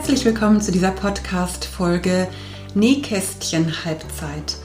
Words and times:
Herzlich 0.00 0.24
willkommen 0.24 0.62
zu 0.62 0.72
dieser 0.72 0.92
Podcast-Folge 0.92 2.26
Nähkästchen 2.74 3.84
Halbzeit. 3.84 4.56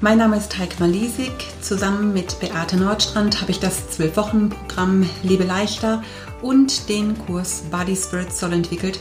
Mein 0.00 0.18
Name 0.18 0.36
ist 0.36 0.58
Heike 0.58 0.74
Malisik. 0.80 1.30
Zusammen 1.60 2.12
mit 2.12 2.40
Beate 2.40 2.76
Nordstrand 2.76 3.40
habe 3.40 3.52
ich 3.52 3.60
das 3.60 3.96
12-Wochen-Programm 3.96 5.08
Lebe 5.22 5.44
leichter 5.44 6.02
und 6.42 6.88
den 6.88 7.16
Kurs 7.16 7.62
Body 7.70 7.94
Spirit 7.94 8.32
Soul 8.32 8.52
entwickelt. 8.52 8.98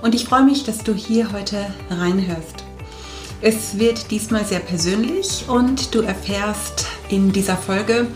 Und 0.00 0.14
ich 0.14 0.26
freue 0.26 0.44
mich, 0.44 0.62
dass 0.62 0.84
du 0.84 0.94
hier 0.94 1.32
heute 1.32 1.66
reinhörst. 1.90 2.62
Es 3.40 3.80
wird 3.80 4.12
diesmal 4.12 4.44
sehr 4.44 4.60
persönlich 4.60 5.46
und 5.48 5.92
du 5.92 6.02
erfährst 6.02 6.86
in 7.08 7.32
dieser 7.32 7.56
Folge 7.56 8.06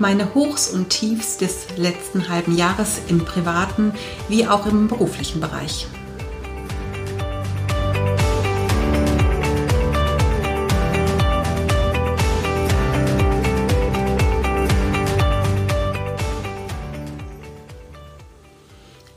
meine 0.00 0.34
Hochs 0.34 0.68
und 0.68 0.90
Tiefs 0.90 1.36
des 1.36 1.68
letzten 1.76 2.28
halben 2.28 2.56
Jahres 2.56 3.00
im 3.06 3.24
privaten 3.24 3.92
wie 4.28 4.48
auch 4.48 4.66
im 4.66 4.88
beruflichen 4.88 5.40
Bereich. 5.40 5.86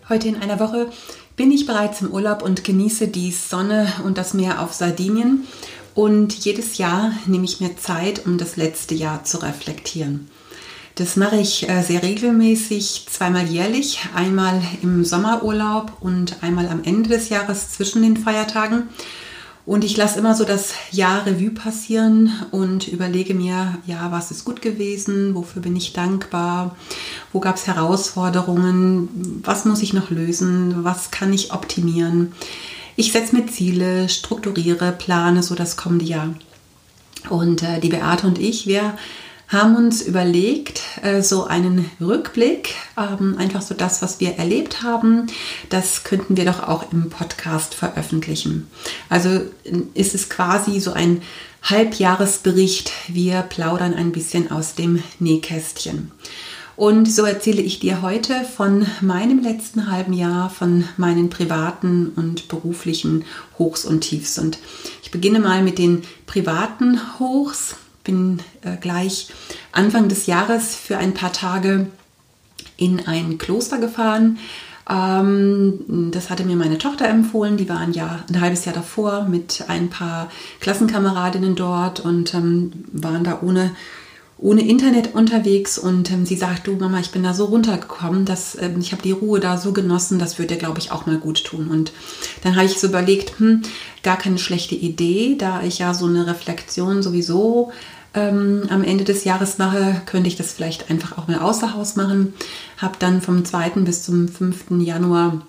Heute 0.09 0.27
in 0.27 0.41
einer 0.41 0.59
Woche 0.59 0.89
bin 1.35 1.51
ich 1.51 1.67
bereits 1.67 2.01
im 2.01 2.09
Urlaub 2.09 2.41
und 2.41 2.63
genieße 2.63 3.09
die 3.09 3.31
Sonne 3.31 3.93
und 4.03 4.17
das 4.17 4.33
Meer 4.33 4.59
auf 4.59 4.73
Sardinien. 4.73 5.45
Und 5.93 6.33
jedes 6.33 6.79
Jahr 6.79 7.13
nehme 7.27 7.45
ich 7.45 7.59
mir 7.59 7.77
Zeit, 7.77 8.25
um 8.25 8.39
das 8.39 8.57
letzte 8.57 8.95
Jahr 8.95 9.23
zu 9.23 9.37
reflektieren. 9.37 10.27
Das 10.95 11.15
mache 11.15 11.35
ich 11.35 11.69
äh, 11.69 11.83
sehr 11.83 12.01
regelmäßig, 12.01 13.05
zweimal 13.07 13.45
jährlich, 13.45 13.99
einmal 14.15 14.59
im 14.81 15.05
Sommerurlaub 15.05 15.91
und 15.99 16.41
einmal 16.41 16.69
am 16.69 16.83
Ende 16.83 17.09
des 17.09 17.29
Jahres 17.29 17.69
zwischen 17.69 18.01
den 18.01 18.17
Feiertagen. 18.17 18.89
Und 19.69 19.83
ich 19.83 19.95
lasse 19.97 20.17
immer 20.17 20.33
so 20.33 20.45
das 20.45 20.73
Jahr 20.89 21.27
Revue 21.27 21.51
passieren 21.51 22.31
und 22.49 22.87
überlege 22.87 23.35
mir, 23.35 23.77
ja, 23.85 24.11
was 24.11 24.31
ist 24.31 24.43
gut 24.43 24.63
gewesen, 24.63 25.35
wofür 25.35 25.61
bin 25.61 25.75
ich 25.75 25.93
dankbar, 25.93 26.75
wo 27.31 27.39
gab 27.39 27.55
es 27.55 27.67
Herausforderungen, 27.67 29.41
was 29.43 29.65
muss 29.65 29.83
ich 29.83 29.93
noch 29.93 30.09
lösen, 30.09 30.83
was 30.83 31.11
kann 31.11 31.31
ich 31.31 31.53
optimieren. 31.53 32.31
Ich 32.95 33.11
setze 33.11 33.35
mir 33.35 33.45
Ziele, 33.45 34.09
strukturiere, 34.09 34.91
plane 34.91 35.43
so 35.43 35.53
das 35.53 35.77
kommende 35.77 36.05
Jahr. 36.05 36.33
Und 37.29 37.61
äh, 37.61 37.79
die 37.79 37.89
Beate 37.89 38.25
und 38.25 38.39
ich, 38.39 38.65
wir 38.65 38.97
haben 39.49 39.75
uns 39.75 40.03
überlegt, 40.03 40.81
äh, 41.01 41.21
so 41.21 41.45
einen 41.45 41.89
Rückblick, 41.99 42.75
ähm, 42.97 43.35
einfach 43.37 43.63
so 43.63 43.73
das, 43.73 44.01
was 44.01 44.19
wir 44.19 44.35
erlebt 44.35 44.83
haben, 44.83 45.27
das 45.69 46.03
könnten 46.03 46.37
wir 46.37 46.45
doch 46.45 46.67
auch 46.67 46.91
im 46.91 47.09
Podcast 47.09 47.73
veröffentlichen. 47.73 48.67
Also 49.09 49.41
ist 49.95 50.15
es 50.15 50.29
quasi 50.29 50.79
so 50.79 50.93
ein 50.93 51.23
Halbjahresbericht. 51.63 52.91
Wir 53.07 53.41
plaudern 53.41 53.93
ein 53.93 54.11
bisschen 54.11 54.51
aus 54.51 54.75
dem 54.75 55.03
Nähkästchen. 55.19 56.11
Und 56.75 57.11
so 57.11 57.25
erzähle 57.25 57.61
ich 57.61 57.79
dir 57.79 58.01
heute 58.01 58.45
von 58.45 58.85
meinem 59.01 59.43
letzten 59.43 59.91
halben 59.91 60.13
Jahr, 60.13 60.49
von 60.49 60.85
meinen 60.95 61.29
privaten 61.29 62.13
und 62.15 62.47
beruflichen 62.47 63.25
Hochs 63.57 63.83
und 63.83 64.01
Tiefs. 64.01 64.39
Und 64.39 64.59
ich 65.03 65.11
beginne 65.11 65.41
mal 65.41 65.61
mit 65.61 65.77
den 65.77 66.03
privaten 66.25 67.19
Hochs 67.19 67.75
bin 68.09 68.39
äh, 68.63 68.75
gleich 68.81 69.27
Anfang 69.71 70.09
des 70.09 70.25
Jahres 70.25 70.75
für 70.75 70.97
ein 70.97 71.13
paar 71.13 71.31
Tage 71.31 71.87
in 72.75 73.05
ein 73.05 73.37
Kloster 73.37 73.77
gefahren. 73.77 74.39
Ähm, 74.89 76.09
das 76.11 76.31
hatte 76.31 76.43
mir 76.43 76.55
meine 76.55 76.79
Tochter 76.79 77.07
empfohlen. 77.07 77.57
Die 77.57 77.69
war 77.69 77.77
ein, 77.77 77.93
Jahr, 77.93 78.23
ein 78.27 78.41
halbes 78.41 78.65
Jahr 78.65 78.73
davor 78.73 79.25
mit 79.25 79.65
ein 79.67 79.91
paar 79.91 80.31
Klassenkameradinnen 80.59 81.55
dort 81.55 81.99
und 81.99 82.33
ähm, 82.33 82.71
waren 82.91 83.23
da 83.23 83.39
ohne 83.43 83.71
ohne 84.41 84.65
Internet 84.65 85.15
unterwegs 85.15 85.77
und 85.77 86.09
ähm, 86.11 86.25
sie 86.25 86.37
sagt, 86.37 86.65
du 86.65 86.77
Mama, 86.77 87.01
ich 87.01 87.11
bin 87.11 87.23
da 87.23 87.33
so 87.33 87.43
runtergekommen, 87.43 88.23
dass 88.23 88.55
ich 88.79 88.93
habe 88.93 89.01
die 89.01 89.11
Ruhe 89.11 89.41
da 89.41 89.57
so 89.57 89.73
genossen, 89.73 90.17
das 90.17 90.39
würde 90.39 90.53
dir, 90.53 90.59
glaube 90.59 90.79
ich, 90.79 90.93
auch 90.93 91.05
mal 91.05 91.17
gut 91.17 91.43
tun. 91.43 91.67
Und 91.67 91.91
dann 92.41 92.55
habe 92.55 92.65
ich 92.65 92.79
so 92.79 92.87
überlegt, 92.87 93.37
hm, 93.39 93.63
gar 94.01 94.17
keine 94.17 94.37
schlechte 94.37 94.75
Idee, 94.75 95.35
da 95.37 95.61
ich 95.63 95.79
ja 95.79 95.93
so 95.93 96.05
eine 96.05 96.25
Reflexion 96.25 97.03
sowieso 97.03 97.73
ähm, 98.13 98.63
am 98.69 98.83
Ende 98.83 99.03
des 99.03 99.23
Jahres 99.23 99.57
mache, 99.57 100.01
könnte 100.05 100.27
ich 100.27 100.35
das 100.35 100.51
vielleicht 100.51 100.89
einfach 100.89 101.17
auch 101.17 101.27
mal 101.27 101.39
außer 101.39 101.73
Haus 101.73 101.95
machen. 101.95 102.33
Habe 102.77 102.95
dann 102.99 103.21
vom 103.21 103.45
2. 103.45 103.69
bis 103.81 104.03
zum 104.03 104.27
5. 104.27 104.71
Januar 104.79 105.41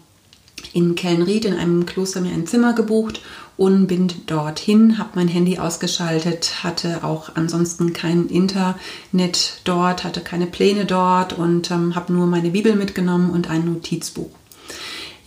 in 0.73 0.95
Kellenried 0.95 1.45
in 1.45 1.55
einem 1.55 1.87
Kloster 1.87 2.21
mir 2.21 2.33
ein 2.33 2.47
Zimmer 2.47 2.75
gebucht 2.75 3.23
und 3.57 3.87
bin 3.89 4.11
dorthin, 4.27 4.99
habe 4.99 5.11
mein 5.15 5.29
Handy 5.29 5.59
ausgeschaltet, 5.59 6.63
hatte 6.63 7.05
auch 7.05 7.33
ansonsten 7.35 7.93
kein 7.93 8.27
Internet 8.29 9.61
dort, 9.65 10.05
hatte 10.05 10.21
keine 10.21 10.47
Pläne 10.47 10.87
dort 10.87 11.33
und 11.33 11.71
ähm, 11.71 11.95
habe 11.95 12.13
nur 12.13 12.27
meine 12.27 12.51
Bibel 12.51 12.75
mitgenommen 12.75 13.31
und 13.31 13.51
ein 13.51 13.65
Notizbuch. 13.65 14.31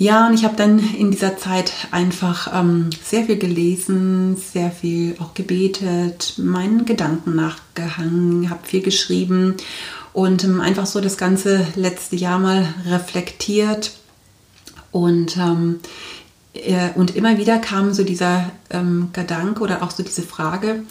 Ja, 0.03 0.27
und 0.27 0.33
ich 0.33 0.43
habe 0.43 0.57
dann 0.57 0.79
in 0.79 1.11
dieser 1.11 1.37
Zeit 1.37 1.71
einfach 1.91 2.53
ähm, 2.53 2.89
sehr 3.01 3.23
viel 3.23 3.37
gelesen, 3.37 4.35
sehr 4.35 4.69
viel 4.69 5.15
auch 5.19 5.33
gebetet, 5.33 6.33
meinen 6.35 6.83
Gedanken 6.83 7.37
nachgehangen, 7.37 8.49
habe 8.49 8.67
viel 8.67 8.81
geschrieben 8.81 9.55
und 10.11 10.43
ähm, 10.43 10.59
einfach 10.59 10.87
so 10.87 10.99
das 10.99 11.15
ganze 11.15 11.65
letzte 11.77 12.17
Jahr 12.17 12.37
mal 12.37 12.67
reflektiert. 12.85 13.93
Und, 14.91 15.37
ähm, 15.37 15.79
äh, 16.53 16.89
und 16.95 17.15
immer 17.15 17.37
wieder 17.37 17.59
kam 17.59 17.93
so 17.93 18.03
dieser 18.03 18.51
ähm, 18.71 19.07
Gedanke 19.13 19.63
oder 19.63 19.83
auch 19.83 19.91
so 19.91 20.03
diese 20.03 20.23
Frage, 20.23 20.83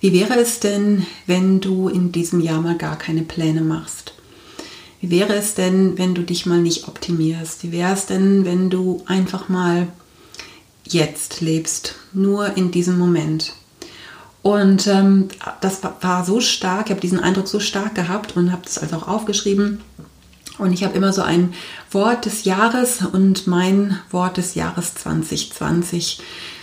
wie 0.00 0.12
wäre 0.12 0.38
es 0.38 0.60
denn, 0.60 1.06
wenn 1.24 1.62
du 1.62 1.88
in 1.88 2.12
diesem 2.12 2.40
Jahr 2.40 2.60
mal 2.60 2.76
gar 2.76 2.98
keine 2.98 3.22
Pläne 3.22 3.62
machst? 3.62 4.12
Wie 5.00 5.10
wäre 5.10 5.34
es 5.34 5.54
denn, 5.54 5.96
wenn 5.96 6.14
du 6.14 6.22
dich 6.22 6.44
mal 6.44 6.60
nicht 6.60 6.86
optimierst? 6.86 7.62
Wie 7.62 7.72
wäre 7.72 7.94
es 7.94 8.06
denn, 8.06 8.44
wenn 8.44 8.68
du 8.68 9.02
einfach 9.06 9.48
mal 9.48 9.88
jetzt 10.84 11.40
lebst, 11.40 11.94
nur 12.12 12.56
in 12.56 12.70
diesem 12.70 12.98
Moment? 12.98 13.54
Und 14.42 14.86
ähm, 14.86 15.28
das 15.60 15.80
war 16.00 16.24
so 16.24 16.40
stark, 16.40 16.86
ich 16.86 16.90
habe 16.90 17.00
diesen 17.00 17.20
Eindruck 17.20 17.48
so 17.48 17.60
stark 17.60 17.94
gehabt 17.94 18.36
und 18.36 18.52
habe 18.52 18.62
das 18.64 18.78
also 18.78 18.96
auch 18.96 19.08
aufgeschrieben. 19.08 19.80
Und 20.58 20.72
ich 20.72 20.84
habe 20.84 20.96
immer 20.96 21.12
so 21.12 21.22
ein 21.22 21.54
Wort 21.90 22.26
des 22.26 22.44
Jahres 22.44 22.98
und 23.00 23.46
mein 23.46 23.98
Wort 24.10 24.36
des 24.36 24.54
Jahres 24.54 24.94
2020, 24.94 26.20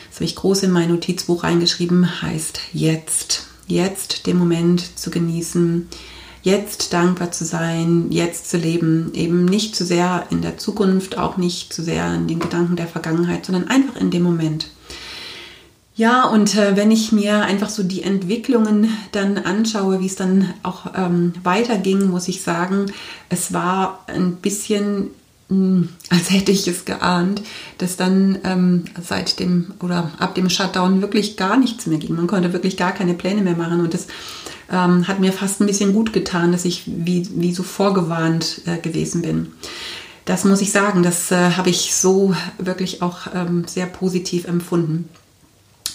das 0.09 0.15
habe 0.15 0.25
ich 0.25 0.35
groß 0.35 0.63
in 0.63 0.71
mein 0.71 0.89
Notizbuch 0.89 1.43
reingeschrieben, 1.43 2.21
heißt 2.21 2.59
jetzt. 2.73 3.47
Jetzt 3.67 4.27
den 4.27 4.37
Moment 4.37 4.97
zu 4.97 5.09
genießen, 5.09 5.89
jetzt 6.47 6.93
dankbar 6.93 7.31
zu 7.31 7.43
sein, 7.43 8.07
jetzt 8.09 8.49
zu 8.49 8.55
leben, 8.55 9.11
eben 9.13 9.43
nicht 9.43 9.75
zu 9.75 9.85
sehr 9.85 10.25
in 10.29 10.41
der 10.41 10.57
Zukunft, 10.57 11.17
auch 11.17 11.35
nicht 11.35 11.73
zu 11.73 11.83
sehr 11.83 12.13
in 12.15 12.27
den 12.27 12.39
Gedanken 12.39 12.77
der 12.77 12.87
Vergangenheit, 12.87 13.45
sondern 13.45 13.67
einfach 13.67 13.99
in 13.99 14.11
dem 14.11 14.23
Moment. 14.23 14.69
Ja, 15.97 16.23
und 16.25 16.55
äh, 16.55 16.77
wenn 16.77 16.89
ich 16.89 17.11
mir 17.11 17.41
einfach 17.41 17.69
so 17.69 17.83
die 17.83 18.01
Entwicklungen 18.01 18.89
dann 19.11 19.37
anschaue, 19.37 19.99
wie 19.99 20.05
es 20.05 20.15
dann 20.15 20.53
auch 20.63 20.85
ähm, 20.95 21.33
weiterging, 21.43 22.09
muss 22.09 22.29
ich 22.29 22.41
sagen, 22.43 22.85
es 23.29 23.51
war 23.51 24.05
ein 24.07 24.37
bisschen 24.37 25.09
hm, 25.49 25.89
als 26.09 26.29
hätte 26.29 26.51
ich 26.51 26.67
es 26.67 26.85
geahnt, 26.85 27.41
dass 27.77 27.97
dann 27.97 28.37
ähm, 28.43 28.85
seit 29.01 29.39
dem 29.39 29.73
oder 29.81 30.11
ab 30.19 30.35
dem 30.35 30.49
Shutdown 30.49 31.01
wirklich 31.01 31.35
gar 31.35 31.57
nichts 31.57 31.87
mehr 31.87 31.99
ging. 31.99 32.15
Man 32.15 32.27
konnte 32.27 32.53
wirklich 32.53 32.77
gar 32.77 32.93
keine 32.93 33.13
Pläne 33.13 33.41
mehr 33.41 33.55
machen 33.55 33.79
und 33.81 33.93
das 33.93 34.07
ähm, 34.71 35.07
hat 35.07 35.19
mir 35.19 35.31
fast 35.31 35.61
ein 35.61 35.67
bisschen 35.67 35.93
gut 35.93 36.13
getan, 36.13 36.51
dass 36.51 36.65
ich 36.65 36.83
wie, 36.87 37.27
wie 37.35 37.53
so 37.53 37.63
vorgewarnt 37.63 38.61
äh, 38.65 38.77
gewesen 38.77 39.21
bin. 39.21 39.53
Das 40.25 40.43
muss 40.43 40.61
ich 40.61 40.71
sagen, 40.71 41.03
das 41.03 41.31
äh, 41.31 41.51
habe 41.51 41.69
ich 41.69 41.95
so 41.95 42.35
wirklich 42.57 43.01
auch 43.01 43.27
ähm, 43.33 43.63
sehr 43.65 43.85
positiv 43.85 44.45
empfunden. 44.45 45.07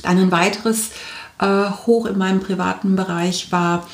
Dann 0.02 0.18
ein 0.18 0.32
weiteres 0.32 0.90
äh, 1.38 1.70
Hoch 1.86 2.06
in 2.06 2.16
meinem 2.16 2.40
privaten 2.40 2.96
Bereich 2.96 3.52
war 3.52 3.86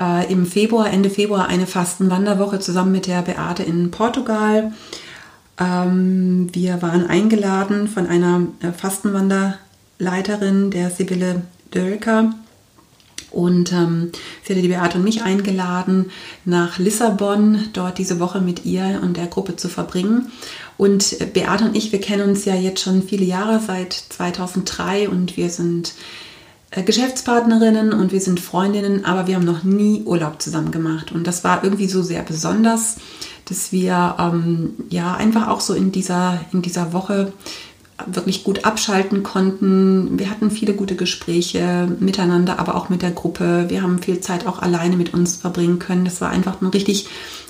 äh, 0.00 0.32
im 0.32 0.46
Februar, 0.46 0.90
Ende 0.90 1.10
Februar, 1.10 1.48
eine 1.48 1.66
Fastenwanderwoche 1.66 2.60
zusammen 2.60 2.92
mit 2.92 3.06
der 3.06 3.22
Beate 3.22 3.62
in 3.62 3.90
Portugal. 3.90 4.72
Ähm, 5.58 6.48
wir 6.52 6.80
waren 6.82 7.06
eingeladen 7.06 7.88
von 7.88 8.06
einer 8.06 8.46
äh, 8.60 8.72
Fastenwanderleiterin, 8.72 10.70
der 10.70 10.90
Sibylle 10.90 11.42
Dölker. 11.72 12.32
Und 13.34 13.72
ähm, 13.72 14.12
sie 14.42 14.52
hatte 14.52 14.62
die 14.62 14.68
Beate 14.68 14.98
und 14.98 15.04
mich 15.04 15.22
eingeladen, 15.22 16.10
nach 16.44 16.78
Lissabon 16.78 17.68
dort 17.72 17.98
diese 17.98 18.20
Woche 18.20 18.40
mit 18.40 18.64
ihr 18.64 19.00
und 19.02 19.16
der 19.16 19.26
Gruppe 19.26 19.56
zu 19.56 19.68
verbringen. 19.68 20.30
Und 20.76 21.20
äh, 21.20 21.26
Beate 21.26 21.64
und 21.64 21.76
ich, 21.76 21.92
wir 21.92 22.00
kennen 22.00 22.28
uns 22.28 22.44
ja 22.44 22.54
jetzt 22.54 22.82
schon 22.82 23.02
viele 23.02 23.24
Jahre, 23.24 23.60
seit 23.64 23.92
2003 23.92 25.08
und 25.08 25.36
wir 25.36 25.50
sind 25.50 25.94
äh, 26.70 26.82
Geschäftspartnerinnen 26.82 27.92
und 27.92 28.12
wir 28.12 28.20
sind 28.20 28.40
Freundinnen, 28.40 29.04
aber 29.04 29.26
wir 29.26 29.36
haben 29.36 29.44
noch 29.44 29.62
nie 29.62 30.02
Urlaub 30.04 30.40
zusammen 30.42 30.70
gemacht. 30.70 31.12
Und 31.12 31.26
das 31.26 31.44
war 31.44 31.62
irgendwie 31.62 31.88
so 31.88 32.02
sehr 32.02 32.22
besonders, 32.22 32.96
dass 33.48 33.72
wir 33.72 34.16
ähm, 34.18 34.74
ja 34.90 35.14
einfach 35.14 35.48
auch 35.48 35.60
so 35.60 35.74
in 35.74 35.92
dieser, 35.92 36.40
in 36.52 36.62
dieser 36.62 36.92
Woche 36.92 37.32
wirklich 38.06 38.42
gut 38.42 38.64
abschalten 38.64 39.22
konnten. 39.22 40.18
Wir 40.18 40.28
hatten 40.28 40.50
viele 40.50 40.74
gute 40.74 40.96
Gespräche 40.96 41.88
miteinander, 42.00 42.58
aber 42.58 42.74
auch 42.74 42.88
mit 42.88 43.02
der 43.02 43.12
Gruppe. 43.12 43.66
Wir 43.68 43.82
haben 43.82 44.00
viel 44.00 44.20
Zeit 44.20 44.46
auch 44.46 44.60
alleine 44.60 44.96
mit 44.96 45.14
uns 45.14 45.36
verbringen 45.36 45.78
können. 45.78 46.04
Das 46.04 46.20
war 46.20 46.30
einfach 46.30 46.60
eine 46.60 46.74
richtig, 46.74 47.06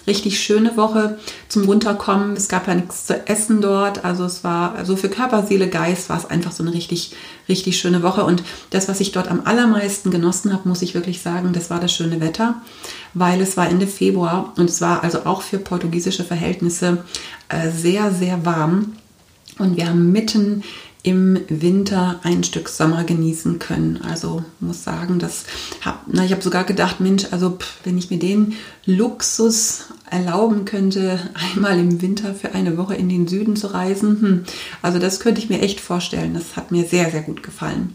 richtig 0.06 0.38
schöne 0.38 0.76
Woche 0.76 1.18
zum 1.48 1.64
Runterkommen. 1.64 2.36
Es 2.36 2.48
gab 2.48 2.68
ja 2.68 2.74
nichts 2.74 3.06
zu 3.06 3.26
essen 3.26 3.62
dort. 3.62 4.04
Also 4.04 4.24
es 4.24 4.44
war, 4.44 4.74
also 4.74 4.96
für 4.96 5.08
Körper, 5.08 5.46
Seele, 5.46 5.68
Geist 5.68 6.10
war 6.10 6.18
es 6.18 6.26
einfach 6.26 6.52
so 6.52 6.62
eine 6.62 6.74
richtig, 6.74 7.16
richtig 7.48 7.78
schöne 7.78 8.02
Woche. 8.02 8.24
Und 8.24 8.42
das, 8.68 8.86
was 8.86 9.00
ich 9.00 9.12
dort 9.12 9.28
am 9.28 9.46
allermeisten 9.46 10.10
genossen 10.10 10.52
habe, 10.52 10.68
muss 10.68 10.82
ich 10.82 10.94
wirklich 10.94 11.22
sagen, 11.22 11.54
das 11.54 11.70
war 11.70 11.80
das 11.80 11.92
schöne 11.92 12.20
Wetter, 12.20 12.60
weil 13.14 13.40
es 13.40 13.56
war 13.56 13.66
Ende 13.70 13.86
Februar 13.86 14.52
und 14.58 14.68
es 14.68 14.82
war 14.82 15.02
also 15.02 15.20
auch 15.24 15.40
für 15.40 15.58
portugiesische 15.58 16.22
Verhältnisse 16.22 17.02
äh, 17.48 17.70
sehr, 17.70 18.12
sehr 18.12 18.44
warm. 18.44 18.92
Und 19.58 19.76
wir 19.76 19.88
haben 19.88 20.12
mitten 20.12 20.62
im 21.04 21.38
Winter 21.48 22.18
ein 22.22 22.42
Stück 22.44 22.70
Sommer 22.70 23.04
genießen 23.04 23.58
können. 23.58 24.00
Also 24.08 24.42
muss 24.58 24.84
sagen, 24.84 25.18
das 25.18 25.44
hab, 25.84 26.04
na, 26.06 26.24
ich 26.24 26.32
habe 26.32 26.42
sogar 26.42 26.64
gedacht, 26.64 26.98
Mensch, 26.98 27.26
also 27.30 27.50
pff, 27.50 27.80
wenn 27.84 27.98
ich 27.98 28.10
mir 28.10 28.18
den 28.18 28.54
Luxus 28.86 29.84
erlauben 30.10 30.64
könnte, 30.64 31.20
einmal 31.54 31.78
im 31.78 32.00
Winter 32.00 32.34
für 32.34 32.54
eine 32.54 32.78
Woche 32.78 32.94
in 32.94 33.10
den 33.10 33.28
Süden 33.28 33.54
zu 33.54 33.68
reisen, 33.68 34.20
hm, 34.20 34.44
also 34.80 34.98
das 34.98 35.20
könnte 35.20 35.42
ich 35.42 35.50
mir 35.50 35.60
echt 35.60 35.78
vorstellen. 35.78 36.32
Das 36.32 36.56
hat 36.56 36.72
mir 36.72 36.84
sehr, 36.84 37.10
sehr 37.10 37.22
gut 37.22 37.42
gefallen. 37.42 37.94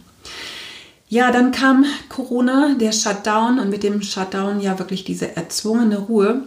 Ja, 1.08 1.32
dann 1.32 1.52
kam 1.52 1.86
Corona, 2.10 2.76
der 2.80 2.92
Shutdown 2.92 3.58
und 3.58 3.72
mit 3.72 3.82
dem 3.82 4.04
Shutdown 4.04 4.62
ja 4.62 4.78
wirklich 4.78 5.04
diese 5.04 5.36
erzwungene 5.36 5.98
Ruhe. 5.98 6.44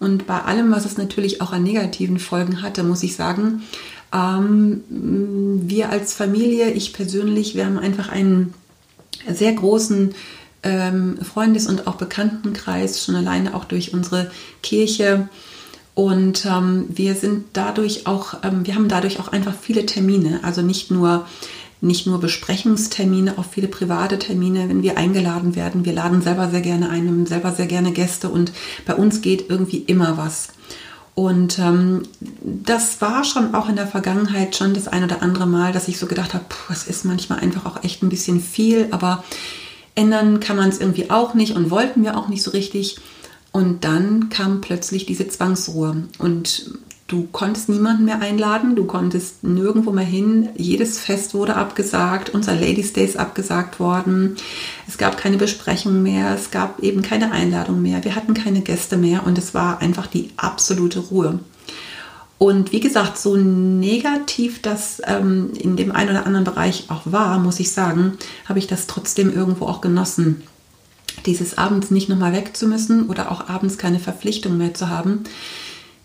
Und 0.00 0.26
bei 0.26 0.40
allem, 0.40 0.72
was 0.72 0.84
es 0.84 0.98
natürlich 0.98 1.40
auch 1.40 1.52
an 1.52 1.62
negativen 1.62 2.18
Folgen 2.18 2.62
hatte, 2.62 2.82
muss 2.82 3.04
ich 3.04 3.14
sagen, 3.14 3.62
ähm, 4.12 4.82
wir 4.90 5.90
als 5.90 6.14
Familie, 6.14 6.70
ich 6.70 6.92
persönlich, 6.92 7.54
wir 7.54 7.66
haben 7.66 7.78
einfach 7.78 8.08
einen 8.08 8.54
sehr 9.28 9.52
großen 9.52 10.14
ähm, 10.62 11.18
Freundes- 11.22 11.66
und 11.66 11.86
auch 11.86 11.96
Bekanntenkreis, 11.96 13.04
schon 13.04 13.16
alleine 13.16 13.54
auch 13.54 13.64
durch 13.64 13.94
unsere 13.94 14.30
Kirche. 14.62 15.28
Und 15.94 16.46
ähm, 16.46 16.86
wir 16.88 17.14
sind 17.14 17.44
dadurch 17.52 18.06
auch, 18.06 18.42
ähm, 18.42 18.66
wir 18.66 18.74
haben 18.74 18.88
dadurch 18.88 19.20
auch 19.20 19.28
einfach 19.28 19.54
viele 19.60 19.86
Termine, 19.86 20.40
also 20.42 20.62
nicht 20.62 20.90
nur 20.90 21.26
nicht 21.84 22.06
nur 22.06 22.20
Besprechungstermine, 22.20 23.38
auch 23.38 23.44
viele 23.44 23.66
private 23.66 24.16
Termine, 24.16 24.68
wenn 24.68 24.84
wir 24.84 24.96
eingeladen 24.96 25.56
werden. 25.56 25.84
Wir 25.84 25.92
laden 25.92 26.22
selber 26.22 26.48
sehr 26.48 26.60
gerne 26.60 26.88
ein, 26.90 27.26
selber 27.26 27.50
sehr 27.50 27.66
gerne 27.66 27.90
Gäste 27.90 28.28
und 28.28 28.52
bei 28.86 28.94
uns 28.94 29.20
geht 29.20 29.50
irgendwie 29.50 29.78
immer 29.78 30.16
was. 30.16 30.50
Und 31.14 31.58
ähm, 31.58 32.04
das 32.40 33.00
war 33.02 33.24
schon 33.24 33.54
auch 33.54 33.68
in 33.68 33.76
der 33.76 33.86
Vergangenheit 33.86 34.56
schon 34.56 34.72
das 34.72 34.88
ein 34.88 35.04
oder 35.04 35.22
andere 35.22 35.46
Mal, 35.46 35.72
dass 35.72 35.88
ich 35.88 35.98
so 35.98 36.06
gedacht 36.06 36.32
habe, 36.32 36.44
es 36.70 36.86
ist 36.86 37.04
manchmal 37.04 37.40
einfach 37.40 37.66
auch 37.66 37.84
echt 37.84 38.02
ein 38.02 38.08
bisschen 38.08 38.40
viel, 38.40 38.88
aber 38.92 39.22
ändern 39.94 40.40
kann 40.40 40.56
man 40.56 40.70
es 40.70 40.80
irgendwie 40.80 41.10
auch 41.10 41.34
nicht 41.34 41.54
und 41.54 41.70
wollten 41.70 42.02
wir 42.02 42.16
auch 42.16 42.28
nicht 42.28 42.42
so 42.42 42.50
richtig. 42.50 42.96
Und 43.52 43.84
dann 43.84 44.30
kam 44.30 44.62
plötzlich 44.62 45.04
diese 45.04 45.28
Zwangsruhe. 45.28 46.04
Und 46.18 46.70
Du 47.12 47.28
konntest 47.30 47.68
niemanden 47.68 48.06
mehr 48.06 48.22
einladen, 48.22 48.74
du 48.74 48.86
konntest 48.86 49.44
nirgendwo 49.44 49.92
mehr 49.92 50.02
hin. 50.02 50.48
Jedes 50.56 50.98
Fest 50.98 51.34
wurde 51.34 51.56
abgesagt, 51.56 52.30
unser 52.30 52.54
Ladies 52.54 52.94
Day 52.94 53.04
ist 53.04 53.18
abgesagt 53.18 53.78
worden. 53.78 54.36
Es 54.88 54.96
gab 54.96 55.18
keine 55.18 55.36
Besprechung 55.36 56.02
mehr, 56.02 56.34
es 56.34 56.50
gab 56.50 56.78
eben 56.80 57.02
keine 57.02 57.30
Einladung 57.30 57.82
mehr, 57.82 58.02
wir 58.02 58.16
hatten 58.16 58.32
keine 58.32 58.62
Gäste 58.62 58.96
mehr 58.96 59.26
und 59.26 59.36
es 59.36 59.52
war 59.52 59.82
einfach 59.82 60.06
die 60.06 60.30
absolute 60.38 61.00
Ruhe. 61.00 61.40
Und 62.38 62.72
wie 62.72 62.80
gesagt, 62.80 63.18
so 63.18 63.36
negativ 63.36 64.62
das 64.62 65.02
ähm, 65.04 65.50
in 65.52 65.76
dem 65.76 65.92
einen 65.92 66.12
oder 66.12 66.24
anderen 66.24 66.46
Bereich 66.46 66.86
auch 66.88 67.02
war, 67.04 67.38
muss 67.38 67.60
ich 67.60 67.72
sagen, 67.72 68.16
habe 68.48 68.58
ich 68.58 68.68
das 68.68 68.86
trotzdem 68.86 69.30
irgendwo 69.30 69.66
auch 69.66 69.82
genossen. 69.82 70.44
Dieses 71.26 71.58
abends 71.58 71.90
nicht 71.90 72.08
nochmal 72.08 72.32
weg 72.32 72.56
zu 72.56 72.66
müssen 72.66 73.10
oder 73.10 73.30
auch 73.30 73.50
abends 73.50 73.76
keine 73.76 73.98
Verpflichtung 73.98 74.56
mehr 74.56 74.72
zu 74.72 74.88
haben. 74.88 75.24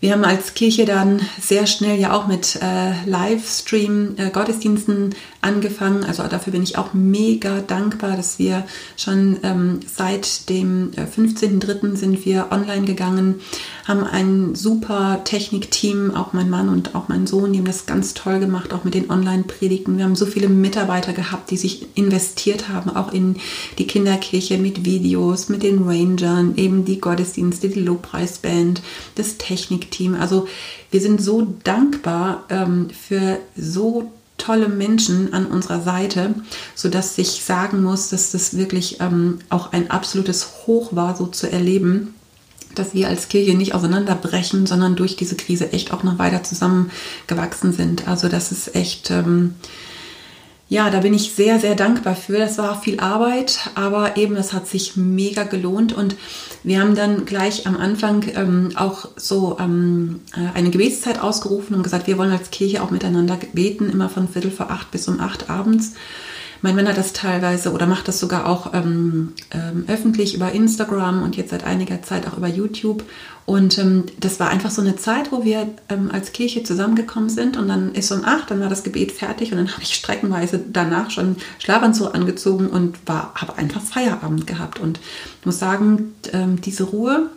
Wir 0.00 0.12
haben 0.12 0.24
als 0.24 0.54
Kirche 0.54 0.84
dann 0.84 1.20
sehr 1.40 1.66
schnell 1.66 1.98
ja 1.98 2.12
auch 2.12 2.28
mit 2.28 2.56
äh, 2.62 2.92
Livestream-Gottesdiensten 3.04 5.10
äh, 5.10 5.14
angefangen. 5.40 6.04
Also 6.04 6.22
dafür 6.22 6.52
bin 6.52 6.62
ich 6.62 6.78
auch 6.78 6.94
mega 6.94 7.62
dankbar, 7.62 8.16
dass 8.16 8.38
wir 8.38 8.64
schon 8.96 9.38
ähm, 9.42 9.80
seit 9.92 10.48
dem 10.48 10.92
äh, 10.92 11.00
15.03. 11.00 11.96
sind 11.96 12.24
wir 12.24 12.52
online 12.52 12.86
gegangen, 12.86 13.40
haben 13.88 14.04
ein 14.04 14.54
super 14.54 15.22
Technikteam, 15.24 16.14
auch 16.14 16.34
mein 16.34 16.50
Mann 16.50 16.68
und 16.68 16.94
auch 16.94 17.08
mein 17.08 17.26
Sohn, 17.26 17.54
die 17.54 17.58
haben 17.58 17.64
das 17.64 17.86
ganz 17.86 18.12
toll 18.12 18.38
gemacht, 18.38 18.74
auch 18.74 18.84
mit 18.84 18.92
den 18.92 19.10
Online-Predigten. 19.10 19.96
Wir 19.96 20.04
haben 20.04 20.14
so 20.14 20.26
viele 20.26 20.50
Mitarbeiter 20.50 21.14
gehabt, 21.14 21.50
die 21.50 21.56
sich 21.56 21.86
investiert 21.94 22.68
haben, 22.68 22.94
auch 22.94 23.14
in 23.14 23.36
die 23.78 23.86
Kinderkirche 23.86 24.58
mit 24.58 24.84
Videos, 24.84 25.48
mit 25.48 25.62
den 25.62 25.84
Rangern, 25.88 26.52
eben 26.56 26.84
die 26.84 27.00
Gottesdienste, 27.00 27.70
die 27.70 27.80
Lobpreisband, 27.80 28.82
das 29.14 29.38
Technikteam. 29.38 30.14
Also 30.14 30.46
wir 30.90 31.00
sind 31.00 31.22
so 31.22 31.54
dankbar 31.64 32.44
ähm, 32.50 32.88
für 32.90 33.38
so 33.56 34.12
tolle 34.36 34.68
Menschen 34.68 35.32
an 35.32 35.46
unserer 35.46 35.80
Seite, 35.80 36.34
sodass 36.74 37.16
ich 37.16 37.42
sagen 37.42 37.82
muss, 37.82 38.10
dass 38.10 38.32
das 38.32 38.56
wirklich 38.56 39.00
ähm, 39.00 39.38
auch 39.48 39.72
ein 39.72 39.90
absolutes 39.90 40.66
Hoch 40.66 40.94
war, 40.94 41.16
so 41.16 41.26
zu 41.26 41.50
erleben 41.50 42.14
dass 42.78 42.94
wir 42.94 43.08
als 43.08 43.28
Kirche 43.28 43.54
nicht 43.56 43.74
auseinanderbrechen, 43.74 44.66
sondern 44.66 44.96
durch 44.96 45.16
diese 45.16 45.36
Krise 45.36 45.72
echt 45.72 45.92
auch 45.92 46.02
noch 46.02 46.18
weiter 46.18 46.42
zusammengewachsen 46.42 47.72
sind. 47.72 48.08
Also 48.08 48.28
das 48.28 48.52
ist 48.52 48.74
echt, 48.74 49.10
ähm, 49.10 49.54
ja, 50.68 50.90
da 50.90 51.00
bin 51.00 51.14
ich 51.14 51.32
sehr, 51.32 51.58
sehr 51.58 51.74
dankbar 51.74 52.14
für. 52.14 52.38
Das 52.38 52.58
war 52.58 52.80
viel 52.80 53.00
Arbeit, 53.00 53.70
aber 53.74 54.16
eben 54.16 54.36
es 54.36 54.52
hat 54.52 54.68
sich 54.68 54.96
mega 54.96 55.44
gelohnt 55.44 55.92
und 55.92 56.16
wir 56.62 56.80
haben 56.80 56.94
dann 56.94 57.24
gleich 57.24 57.66
am 57.66 57.76
Anfang 57.76 58.24
ähm, 58.34 58.70
auch 58.74 59.08
so 59.16 59.56
ähm, 59.58 60.20
äh, 60.34 60.56
eine 60.56 60.70
Gebetszeit 60.70 61.20
ausgerufen 61.20 61.74
und 61.74 61.82
gesagt, 61.82 62.06
wir 62.06 62.18
wollen 62.18 62.32
als 62.32 62.50
Kirche 62.50 62.82
auch 62.82 62.90
miteinander 62.90 63.38
beten, 63.52 63.88
immer 63.88 64.08
von 64.08 64.28
Viertel 64.28 64.50
vor 64.50 64.70
acht 64.70 64.90
bis 64.90 65.08
um 65.08 65.20
acht 65.20 65.48
abends. 65.48 65.94
Mein 66.60 66.88
hat 66.88 66.96
das 66.96 67.12
teilweise 67.12 67.72
oder 67.72 67.86
macht 67.86 68.08
das 68.08 68.18
sogar 68.18 68.46
auch 68.46 68.74
ähm, 68.74 69.32
ähm, 69.52 69.84
öffentlich 69.86 70.34
über 70.34 70.50
Instagram 70.50 71.22
und 71.22 71.36
jetzt 71.36 71.50
seit 71.50 71.64
einiger 71.64 72.02
Zeit 72.02 72.26
auch 72.26 72.36
über 72.36 72.48
YouTube. 72.48 73.04
Und 73.46 73.78
ähm, 73.78 74.04
das 74.18 74.40
war 74.40 74.50
einfach 74.50 74.70
so 74.70 74.82
eine 74.82 74.96
Zeit, 74.96 75.30
wo 75.30 75.44
wir 75.44 75.68
ähm, 75.88 76.10
als 76.12 76.32
Kirche 76.32 76.64
zusammengekommen 76.64 77.30
sind 77.30 77.56
und 77.56 77.68
dann 77.68 77.94
ist 77.94 78.10
um 78.10 78.24
acht, 78.24 78.50
dann 78.50 78.60
war 78.60 78.68
das 78.68 78.82
Gebet 78.82 79.12
fertig 79.12 79.52
und 79.52 79.58
dann 79.58 79.72
habe 79.72 79.82
ich 79.82 79.94
streckenweise 79.94 80.60
danach 80.70 81.10
schon 81.10 81.36
Schlafanzug 81.58 82.14
angezogen 82.14 82.66
und 82.66 82.98
habe 83.08 83.56
einfach 83.56 83.80
Feierabend 83.80 84.46
gehabt. 84.46 84.80
Und 84.80 85.00
ich 85.40 85.46
muss 85.46 85.58
sagen, 85.58 86.14
ähm, 86.32 86.60
diese 86.60 86.84
Ruhe, 86.84 87.30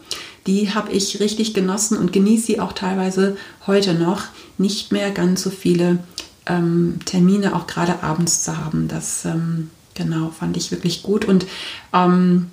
die 0.47 0.73
habe 0.73 0.91
ich 0.91 1.19
richtig 1.19 1.53
genossen 1.53 1.97
und 1.97 2.11
genieße 2.11 2.45
sie 2.47 2.59
auch 2.59 2.73
teilweise 2.73 3.37
heute 3.67 3.93
noch. 3.93 4.23
Nicht 4.57 4.91
mehr 4.91 5.11
ganz 5.11 5.43
so 5.43 5.49
viele 5.51 5.99
ähm, 6.45 6.99
Termine 7.05 7.55
auch 7.55 7.67
gerade 7.67 8.03
abends 8.03 8.43
zu 8.43 8.57
haben. 8.57 8.87
Das 8.87 9.25
ähm, 9.25 9.69
genau 9.93 10.29
fand 10.29 10.57
ich 10.57 10.71
wirklich 10.71 11.03
gut 11.03 11.25
und 11.25 11.45
ähm, 11.93 12.47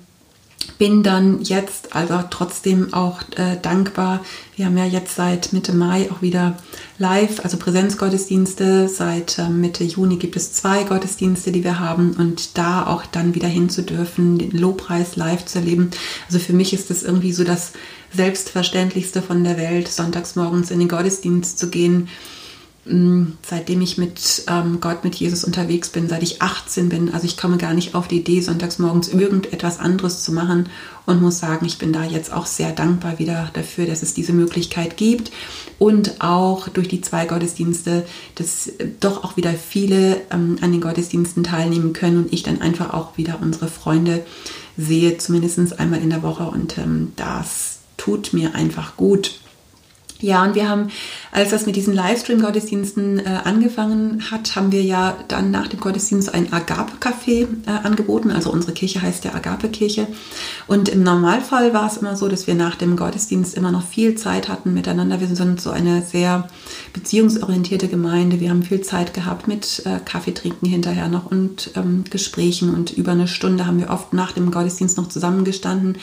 bin 0.77 1.03
dann 1.03 1.41
jetzt 1.41 1.95
also 1.95 2.19
trotzdem 2.29 2.93
auch 2.93 3.21
äh, 3.35 3.57
dankbar. 3.61 4.23
Wir 4.55 4.65
haben 4.65 4.77
ja 4.77 4.85
jetzt 4.85 5.15
seit 5.15 5.51
Mitte 5.51 5.73
Mai 5.73 6.09
auch 6.11 6.21
wieder 6.21 6.57
live, 6.97 7.43
also 7.43 7.57
Präsenzgottesdienste. 7.57 8.87
Seit 8.87 9.39
äh, 9.39 9.49
Mitte 9.49 9.83
Juni 9.83 10.17
gibt 10.17 10.35
es 10.35 10.53
zwei 10.53 10.83
Gottesdienste, 10.83 11.51
die 11.51 11.63
wir 11.63 11.79
haben 11.79 12.13
und 12.13 12.57
da 12.57 12.85
auch 12.85 13.05
dann 13.05 13.35
wieder 13.35 13.47
hinzudürfen, 13.47 14.37
den 14.37 14.51
Lobpreis 14.51 15.15
live 15.15 15.45
zu 15.45 15.59
erleben. 15.59 15.91
Also 16.27 16.39
für 16.39 16.53
mich 16.53 16.73
ist 16.73 16.89
das 16.89 17.03
irgendwie 17.03 17.33
so 17.33 17.43
das 17.43 17.71
Selbstverständlichste 18.13 19.21
von 19.21 19.43
der 19.43 19.57
Welt, 19.57 19.87
sonntags 19.87 20.35
morgens 20.35 20.71
in 20.71 20.79
den 20.79 20.89
Gottesdienst 20.89 21.57
zu 21.57 21.69
gehen 21.69 22.09
seitdem 23.43 23.81
ich 23.81 23.97
mit 23.97 24.43
ähm, 24.47 24.79
Gott, 24.81 25.03
mit 25.03 25.15
Jesus 25.15 25.43
unterwegs 25.43 25.89
bin, 25.89 26.09
seit 26.09 26.23
ich 26.23 26.41
18 26.41 26.89
bin. 26.89 27.13
Also 27.13 27.25
ich 27.25 27.37
komme 27.37 27.57
gar 27.57 27.73
nicht 27.73 27.93
auf 27.93 28.07
die 28.07 28.19
Idee, 28.19 28.41
sonntags 28.41 28.79
morgens 28.79 29.09
irgendetwas 29.09 29.79
anderes 29.79 30.23
zu 30.23 30.31
machen 30.31 30.69
und 31.05 31.21
muss 31.21 31.39
sagen, 31.39 31.65
ich 31.65 31.77
bin 31.77 31.93
da 31.93 32.03
jetzt 32.03 32.33
auch 32.33 32.45
sehr 32.47 32.71
dankbar 32.71 33.19
wieder 33.19 33.51
dafür, 33.53 33.85
dass 33.85 34.01
es 34.01 34.13
diese 34.13 34.33
Möglichkeit 34.33 34.97
gibt 34.97 35.31
und 35.77 36.21
auch 36.21 36.67
durch 36.67 36.87
die 36.87 37.01
zwei 37.01 37.25
Gottesdienste, 37.25 38.05
dass 38.35 38.71
doch 38.99 39.23
auch 39.23 39.37
wieder 39.37 39.53
viele 39.53 40.21
ähm, 40.31 40.57
an 40.61 40.71
den 40.71 40.81
Gottesdiensten 40.81 41.43
teilnehmen 41.43 41.93
können 41.93 42.17
und 42.17 42.33
ich 42.33 42.43
dann 42.43 42.61
einfach 42.61 42.93
auch 42.93 43.17
wieder 43.17 43.39
unsere 43.41 43.67
Freunde 43.67 44.25
sehe, 44.77 45.17
zumindest 45.17 45.79
einmal 45.79 46.01
in 46.01 46.09
der 46.09 46.23
Woche 46.23 46.43
und 46.43 46.77
ähm, 46.77 47.11
das 47.15 47.79
tut 47.97 48.33
mir 48.33 48.55
einfach 48.55 48.97
gut. 48.97 49.39
Ja, 50.21 50.43
und 50.43 50.53
wir 50.53 50.67
haben, 50.67 50.89
als 51.31 51.51
das 51.51 51.65
mit 51.65 51.77
diesen 51.77 51.93
Livestream-Gottesdiensten 51.93 53.19
äh, 53.19 53.39
angefangen 53.45 54.29
hat, 54.29 54.53
haben 54.57 54.73
wir 54.73 54.83
ja 54.83 55.15
dann 55.29 55.49
nach 55.49 55.67
dem 55.67 55.79
Gottesdienst 55.79 56.33
ein 56.33 56.51
Agape-Café 56.51 57.47
äh, 57.65 57.69
angeboten. 57.83 58.29
Also 58.29 58.51
unsere 58.51 58.73
Kirche 58.73 59.01
heißt 59.01 59.23
ja 59.23 59.33
Agape-Kirche. 59.33 60.07
Und 60.67 60.89
im 60.89 61.03
Normalfall 61.03 61.73
war 61.73 61.87
es 61.87 61.95
immer 61.95 62.17
so, 62.17 62.27
dass 62.27 62.47
wir 62.47 62.55
nach 62.55 62.75
dem 62.75 62.97
Gottesdienst 62.97 63.55
immer 63.55 63.71
noch 63.71 63.87
viel 63.87 64.15
Zeit 64.15 64.49
hatten 64.49 64.73
miteinander. 64.73 65.21
Wir 65.21 65.27
sind 65.27 65.61
so 65.61 65.69
eine 65.69 66.01
sehr 66.01 66.49
beziehungsorientierte 66.91 67.87
Gemeinde. 67.87 68.41
Wir 68.41 68.49
haben 68.49 68.63
viel 68.63 68.81
Zeit 68.81 69.13
gehabt 69.13 69.47
mit 69.47 69.83
äh, 69.85 69.99
Kaffee 70.03 70.33
trinken 70.33 70.65
hinterher 70.65 71.07
noch 71.07 71.31
und 71.31 71.71
ähm, 71.77 72.03
Gesprächen. 72.09 72.75
Und 72.75 72.91
über 72.91 73.13
eine 73.13 73.29
Stunde 73.29 73.65
haben 73.65 73.79
wir 73.79 73.89
oft 73.89 74.11
nach 74.11 74.33
dem 74.33 74.51
Gottesdienst 74.51 74.97
noch 74.97 75.07
zusammengestanden. 75.07 75.97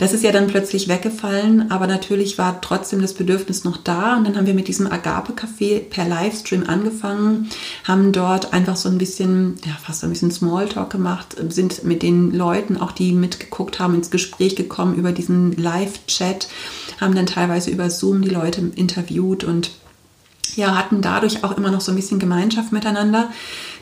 Das 0.00 0.14
ist 0.14 0.24
ja 0.24 0.32
dann 0.32 0.46
plötzlich 0.46 0.88
weggefallen, 0.88 1.70
aber 1.70 1.86
natürlich 1.86 2.38
war 2.38 2.62
trotzdem 2.62 3.02
das 3.02 3.12
Bedürfnis 3.12 3.64
noch 3.64 3.76
da. 3.76 4.16
Und 4.16 4.26
dann 4.26 4.34
haben 4.34 4.46
wir 4.46 4.54
mit 4.54 4.66
diesem 4.66 4.90
Agape-Café 4.90 5.80
per 5.80 6.08
Livestream 6.08 6.64
angefangen, 6.66 7.50
haben 7.84 8.10
dort 8.10 8.54
einfach 8.54 8.76
so 8.76 8.88
ein 8.88 8.96
bisschen, 8.96 9.56
ja, 9.66 9.72
fast 9.82 10.02
ein 10.02 10.08
bisschen 10.08 10.30
Smalltalk 10.30 10.88
gemacht, 10.88 11.36
sind 11.50 11.84
mit 11.84 12.02
den 12.02 12.32
Leuten, 12.32 12.78
auch 12.78 12.92
die 12.92 13.12
mitgeguckt 13.12 13.78
haben, 13.78 13.94
ins 13.94 14.10
Gespräch 14.10 14.56
gekommen 14.56 14.94
über 14.94 15.12
diesen 15.12 15.54
Live-Chat, 15.54 16.48
haben 16.98 17.14
dann 17.14 17.26
teilweise 17.26 17.68
über 17.68 17.90
Zoom 17.90 18.22
die 18.22 18.30
Leute 18.30 18.72
interviewt 18.76 19.44
und 19.44 19.70
ja, 20.56 20.76
hatten 20.76 21.02
dadurch 21.02 21.44
auch 21.44 21.58
immer 21.58 21.70
noch 21.70 21.82
so 21.82 21.92
ein 21.92 21.96
bisschen 21.96 22.18
Gemeinschaft 22.18 22.72
miteinander. 22.72 23.30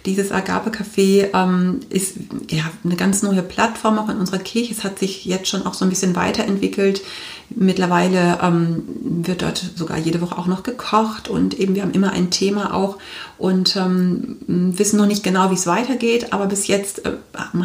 Dieses 0.09 0.33
Agape 0.33 0.71
Café 0.71 1.29
ähm, 1.35 1.81
ist 1.91 2.15
ja 2.49 2.63
eine 2.83 2.97
ganz 2.97 3.23
neue 3.23 3.43
Plattform 3.43 3.99
auch 3.99 4.09
in 4.09 4.17
unserer 4.17 4.39
Kirche. 4.39 4.73
Es 4.73 4.83
hat 4.83 4.99
sich 4.99 5.27
jetzt 5.27 5.49
schon 5.49 5.67
auch 5.67 5.75
so 5.75 5.85
ein 5.85 5.91
bisschen 5.91 6.17
weiterentwickelt. 6.17 7.03
Mittlerweile 7.51 8.39
ähm, 8.43 8.85
wird 9.27 9.43
dort 9.43 9.59
sogar 9.77 9.99
jede 9.99 10.23
Woche 10.23 10.39
auch 10.39 10.47
noch 10.47 10.63
gekocht 10.63 11.29
und 11.29 11.59
eben 11.61 11.75
wir 11.75 11.83
haben 11.83 11.93
immer 11.93 12.13
ein 12.13 12.31
Thema 12.31 12.73
auch 12.73 12.97
und 13.37 13.77
ähm, 13.77 14.39
wissen 14.47 14.99
noch 14.99 15.07
nicht 15.07 15.23
genau, 15.23 15.51
wie 15.51 15.55
es 15.55 15.67
weitergeht, 15.67 16.33
aber 16.33 16.47
bis 16.47 16.69
jetzt 16.69 17.05
äh, 17.05 17.13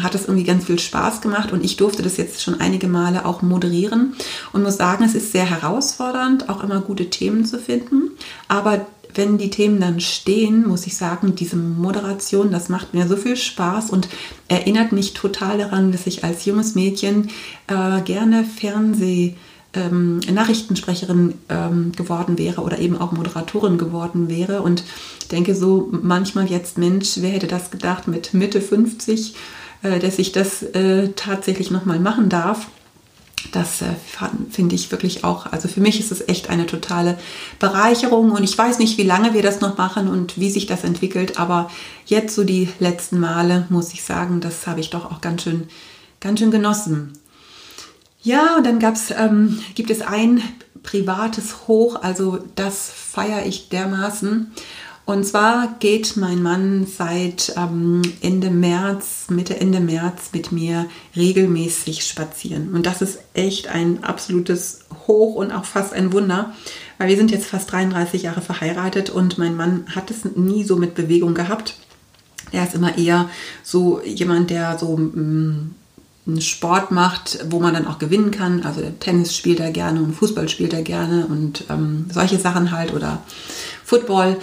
hat 0.02 0.14
es 0.14 0.26
irgendwie 0.26 0.44
ganz 0.44 0.66
viel 0.66 0.78
Spaß 0.78 1.22
gemacht 1.22 1.50
und 1.50 1.64
ich 1.64 1.76
durfte 1.76 2.02
das 2.02 2.18
jetzt 2.18 2.42
schon 2.42 2.60
einige 2.60 2.88
Male 2.88 3.24
auch 3.24 3.40
moderieren 3.40 4.14
und 4.52 4.62
muss 4.62 4.76
sagen, 4.76 5.04
es 5.04 5.14
ist 5.14 5.32
sehr 5.32 5.48
herausfordernd, 5.48 6.50
auch 6.50 6.62
immer 6.62 6.80
gute 6.80 7.08
Themen 7.08 7.46
zu 7.46 7.58
finden, 7.58 8.10
aber 8.48 8.86
wenn 9.14 9.38
die 9.38 9.50
Themen 9.50 9.80
dann 9.80 10.00
stehen, 10.00 10.66
muss 10.66 10.86
ich 10.86 10.96
sagen, 10.96 11.34
diese 11.34 11.56
Moderation, 11.56 12.50
das 12.50 12.68
macht 12.68 12.94
mir 12.94 13.06
so 13.06 13.16
viel 13.16 13.36
Spaß 13.36 13.90
und 13.90 14.08
erinnert 14.48 14.92
mich 14.92 15.14
total 15.14 15.58
daran, 15.58 15.92
dass 15.92 16.06
ich 16.06 16.24
als 16.24 16.44
junges 16.44 16.74
Mädchen 16.74 17.30
äh, 17.66 18.00
gerne 18.02 18.44
Fernseh 18.44 19.34
ähm, 19.74 20.20
Nachrichtensprecherin 20.30 21.34
ähm, 21.48 21.92
geworden 21.92 22.38
wäre 22.38 22.62
oder 22.62 22.78
eben 22.78 22.96
auch 22.96 23.12
Moderatorin 23.12 23.78
geworden 23.78 24.28
wäre. 24.28 24.62
Und 24.62 24.84
denke 25.30 25.54
so 25.54 25.88
manchmal 25.90 26.46
jetzt, 26.46 26.78
Mensch, 26.78 27.14
wer 27.16 27.30
hätte 27.30 27.46
das 27.46 27.70
gedacht 27.70 28.08
mit 28.08 28.34
Mitte 28.34 28.60
50, 28.60 29.34
äh, 29.82 29.98
dass 29.98 30.18
ich 30.18 30.32
das 30.32 30.62
äh, 30.62 31.10
tatsächlich 31.16 31.70
nochmal 31.70 32.00
machen 32.00 32.28
darf. 32.28 32.68
Das 33.52 33.82
äh, 33.82 33.86
finde 34.50 34.74
ich 34.74 34.90
wirklich 34.90 35.24
auch, 35.24 35.46
also 35.46 35.68
für 35.68 35.80
mich 35.80 36.00
ist 36.00 36.12
es 36.12 36.28
echt 36.28 36.50
eine 36.50 36.66
totale 36.66 37.18
Bereicherung 37.58 38.32
und 38.32 38.42
ich 38.42 38.56
weiß 38.56 38.78
nicht, 38.78 38.98
wie 38.98 39.02
lange 39.02 39.34
wir 39.34 39.42
das 39.42 39.60
noch 39.60 39.76
machen 39.76 40.08
und 40.08 40.38
wie 40.38 40.50
sich 40.50 40.66
das 40.66 40.84
entwickelt, 40.84 41.38
aber 41.38 41.70
jetzt 42.06 42.34
so 42.34 42.44
die 42.44 42.68
letzten 42.78 43.20
Male 43.20 43.66
muss 43.68 43.92
ich 43.92 44.02
sagen, 44.02 44.40
das 44.40 44.66
habe 44.66 44.80
ich 44.80 44.90
doch 44.90 45.10
auch 45.10 45.20
ganz 45.20 45.42
schön, 45.42 45.68
ganz 46.20 46.40
schön 46.40 46.50
genossen. 46.50 47.12
Ja, 48.22 48.56
und 48.56 48.64
dann 48.64 48.78
gab's, 48.78 49.10
ähm, 49.10 49.60
gibt 49.74 49.90
es 49.90 50.00
ein 50.00 50.42
privates 50.82 51.68
Hoch, 51.68 52.02
also 52.02 52.38
das 52.54 52.90
feiere 52.90 53.44
ich 53.46 53.68
dermaßen. 53.68 54.52
Und 55.06 55.24
zwar 55.24 55.74
geht 55.80 56.16
mein 56.16 56.42
Mann 56.42 56.86
seit 56.86 57.52
ähm, 57.58 58.00
Ende 58.22 58.50
März, 58.50 59.26
Mitte 59.28 59.60
Ende 59.60 59.80
März 59.80 60.30
mit 60.32 60.50
mir 60.50 60.86
regelmäßig 61.14 62.06
spazieren. 62.06 62.72
Und 62.72 62.86
das 62.86 63.02
ist 63.02 63.18
echt 63.34 63.68
ein 63.68 64.02
absolutes 64.02 64.80
Hoch 65.06 65.34
und 65.34 65.52
auch 65.52 65.66
fast 65.66 65.92
ein 65.92 66.12
Wunder, 66.12 66.54
weil 66.96 67.08
wir 67.08 67.16
sind 67.16 67.30
jetzt 67.30 67.46
fast 67.46 67.70
33 67.70 68.22
Jahre 68.22 68.40
verheiratet 68.40 69.10
und 69.10 69.36
mein 69.36 69.56
Mann 69.56 69.84
hat 69.94 70.10
es 70.10 70.24
nie 70.36 70.64
so 70.64 70.76
mit 70.76 70.94
Bewegung 70.94 71.34
gehabt. 71.34 71.76
Er 72.50 72.64
ist 72.64 72.74
immer 72.74 72.96
eher 72.96 73.28
so 73.62 74.00
jemand, 74.02 74.48
der 74.48 74.78
so 74.78 74.96
mm, 74.96 75.74
einen 76.26 76.40
Sport 76.40 76.92
macht, 76.92 77.44
wo 77.50 77.60
man 77.60 77.74
dann 77.74 77.86
auch 77.86 77.98
gewinnen 77.98 78.30
kann. 78.30 78.62
Also 78.62 78.80
Tennis 79.00 79.36
spielt 79.36 79.60
er 79.60 79.70
gerne 79.70 80.00
und 80.00 80.14
Fußball 80.14 80.48
spielt 80.48 80.72
er 80.72 80.82
gerne 80.82 81.26
und 81.26 81.64
ähm, 81.68 82.06
solche 82.10 82.38
Sachen 82.38 82.70
halt 82.70 82.94
oder 82.94 83.22
Football. 83.84 84.38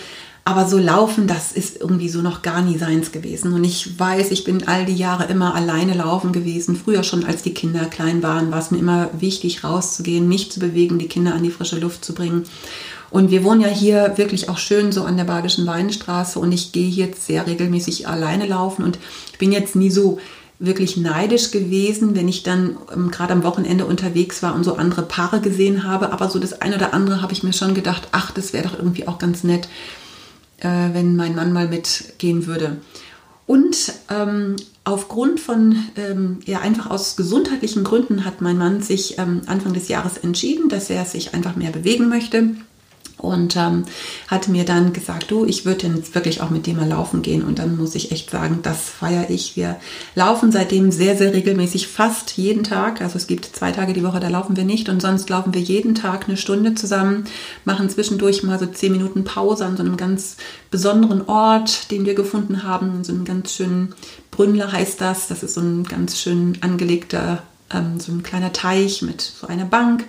Aber 0.52 0.68
so 0.68 0.78
laufen, 0.78 1.28
das 1.28 1.54
ist 1.54 1.80
irgendwie 1.80 2.10
so 2.10 2.22
noch 2.22 2.42
gar 2.42 2.62
nie 2.62 2.78
seins 2.78 3.14
gewesen. 3.14 3.54
Und 3.54 3.64
ich 3.64 3.98
weiß, 3.98 4.32
ich 4.32 4.44
bin 4.44 4.68
all 4.68 4.86
die 4.86 4.98
Jahre 4.98 5.32
immer 5.32 5.56
alleine 5.56 5.94
laufen 5.94 6.34
gewesen. 6.34 6.76
Früher 6.76 7.04
schon, 7.04 7.24
als 7.24 7.42
die 7.42 7.54
Kinder 7.54 7.86
klein 7.86 8.22
waren, 8.22 8.52
war 8.52 8.60
es 8.60 8.70
mir 8.70 8.80
immer 8.80 9.10
wichtig, 9.18 9.64
rauszugehen, 9.64 10.28
mich 10.28 10.52
zu 10.52 10.60
bewegen, 10.60 11.00
die 11.00 11.08
Kinder 11.08 11.36
an 11.36 11.44
die 11.44 11.52
frische 11.52 11.80
Luft 11.80 12.04
zu 12.04 12.14
bringen. 12.14 12.44
Und 13.12 13.32
wir 13.32 13.46
wohnen 13.46 13.62
ja 13.62 13.70
hier 13.70 14.18
wirklich 14.18 14.50
auch 14.50 14.58
schön 14.58 14.92
so 14.92 15.06
an 15.06 15.16
der 15.16 15.24
Badischen 15.24 15.66
Weinstraße 15.66 16.38
und 16.38 16.52
ich 16.52 16.74
gehe 16.74 16.90
jetzt 16.90 17.28
sehr 17.28 17.48
regelmäßig 17.48 18.10
alleine 18.10 18.46
laufen 18.46 18.84
und 18.84 19.00
ich 19.32 19.40
bin 19.40 19.54
jetzt 19.54 19.78
nie 19.78 19.90
so 19.90 20.20
wirklich 20.60 20.98
neidisch 20.98 21.52
gewesen, 21.52 22.14
wenn 22.14 22.28
ich 22.28 22.44
dann 22.44 22.76
ähm, 22.94 23.10
gerade 23.10 23.32
am 23.32 23.44
Wochenende 23.44 23.86
unterwegs 23.86 24.44
war 24.44 24.54
und 24.54 24.66
so 24.66 24.76
andere 24.76 25.04
Paare 25.04 25.40
gesehen 25.40 25.86
habe. 25.86 26.12
Aber 26.12 26.30
so 26.30 26.40
das 26.40 26.62
eine 26.62 26.76
oder 26.76 26.94
andere 26.94 27.22
habe 27.22 27.32
ich 27.32 27.42
mir 27.42 27.54
schon 27.54 27.74
gedacht, 27.74 28.10
ach, 28.12 28.32
das 28.32 28.52
wäre 28.52 28.68
doch 28.68 28.78
irgendwie 28.78 29.08
auch 29.08 29.18
ganz 29.18 29.46
nett, 29.46 29.70
äh, 30.62 30.94
wenn 30.94 31.16
mein 31.16 31.36
Mann 31.36 31.54
mal 31.54 31.68
mitgehen 31.68 32.48
würde. 32.48 32.78
Und 33.46 33.94
ähm, 34.10 34.56
aufgrund 34.86 35.40
von, 35.40 35.76
ähm, 35.98 36.40
ja, 36.46 36.60
einfach 36.60 36.90
aus 36.90 37.18
gesundheitlichen 37.18 37.84
Gründen 37.84 38.24
hat 38.24 38.42
mein 38.42 38.58
Mann 38.58 38.82
sich 38.82 39.18
ähm, 39.18 39.42
Anfang 39.46 39.74
des 39.74 39.90
Jahres 39.90 40.18
entschieden, 40.18 40.70
dass 40.70 40.90
er 40.90 41.06
sich 41.06 41.34
einfach 41.34 41.56
mehr 41.56 41.72
bewegen 41.72 42.08
möchte 42.08 42.56
und 43.22 43.56
ähm, 43.56 43.84
hat 44.28 44.48
mir 44.48 44.66
dann 44.66 44.94
gesagt, 44.94 45.32
du, 45.32 45.46
ich 45.46 45.66
würde 45.66 45.88
jetzt 45.88 46.16
wirklich 46.16 46.42
auch 46.42 46.50
mit 46.50 46.66
dir 46.66 46.74
mal 46.74 46.88
laufen 46.88 47.22
gehen. 47.22 47.44
Und 47.44 47.60
dann 47.60 47.78
muss 47.78 47.96
ich 47.96 48.12
echt 48.12 48.30
sagen, 48.30 48.60
das 48.64 48.90
feiere 48.90 49.30
ich. 49.30 49.56
Wir 49.56 49.78
laufen 50.16 50.52
seitdem 50.52 50.92
sehr, 50.92 51.16
sehr 51.16 51.34
regelmäßig, 51.34 51.88
fast 51.88 52.38
jeden 52.38 52.64
Tag. 52.64 53.02
Also 53.02 53.18
es 53.18 53.28
gibt 53.28 53.46
zwei 53.46 53.72
Tage 53.72 53.94
die 53.94 54.04
Woche, 54.04 54.20
da 54.20 54.30
laufen 54.30 54.58
wir 54.58 54.64
nicht. 54.64 54.90
Und 54.90 55.02
sonst 55.02 55.30
laufen 55.30 55.54
wir 55.54 55.62
jeden 55.62 55.96
Tag 55.96 56.28
eine 56.28 56.38
Stunde 56.38 56.76
zusammen, 56.76 57.26
machen 57.66 57.90
zwischendurch 57.90 58.44
mal 58.44 58.60
so 58.60 58.66
zehn 58.66 58.92
Minuten 58.92 59.24
Pause 59.24 59.66
an 59.66 59.78
so 59.78 59.84
einem 59.84 59.98
ganz 59.98 60.38
besonderen 60.72 61.28
Ort, 61.28 61.92
den 61.92 62.06
wir 62.06 62.16
gefunden 62.16 62.64
haben. 62.64 63.04
So 63.04 63.14
einem 63.14 63.26
ganz 63.26 63.54
schönen 63.54 63.94
Brünnler 64.32 64.72
heißt 64.72 65.00
das. 65.00 65.28
Das 65.28 65.44
ist 65.44 65.54
so 65.54 65.62
ein 65.62 65.84
ganz 65.84 66.20
schön 66.20 66.58
angelegter, 66.62 67.44
ähm, 67.72 68.00
so 68.00 68.12
ein 68.12 68.24
kleiner 68.24 68.54
Teich 68.54 69.02
mit 69.02 69.22
so 69.22 69.48
einer 69.48 69.66
Bank. 69.66 70.06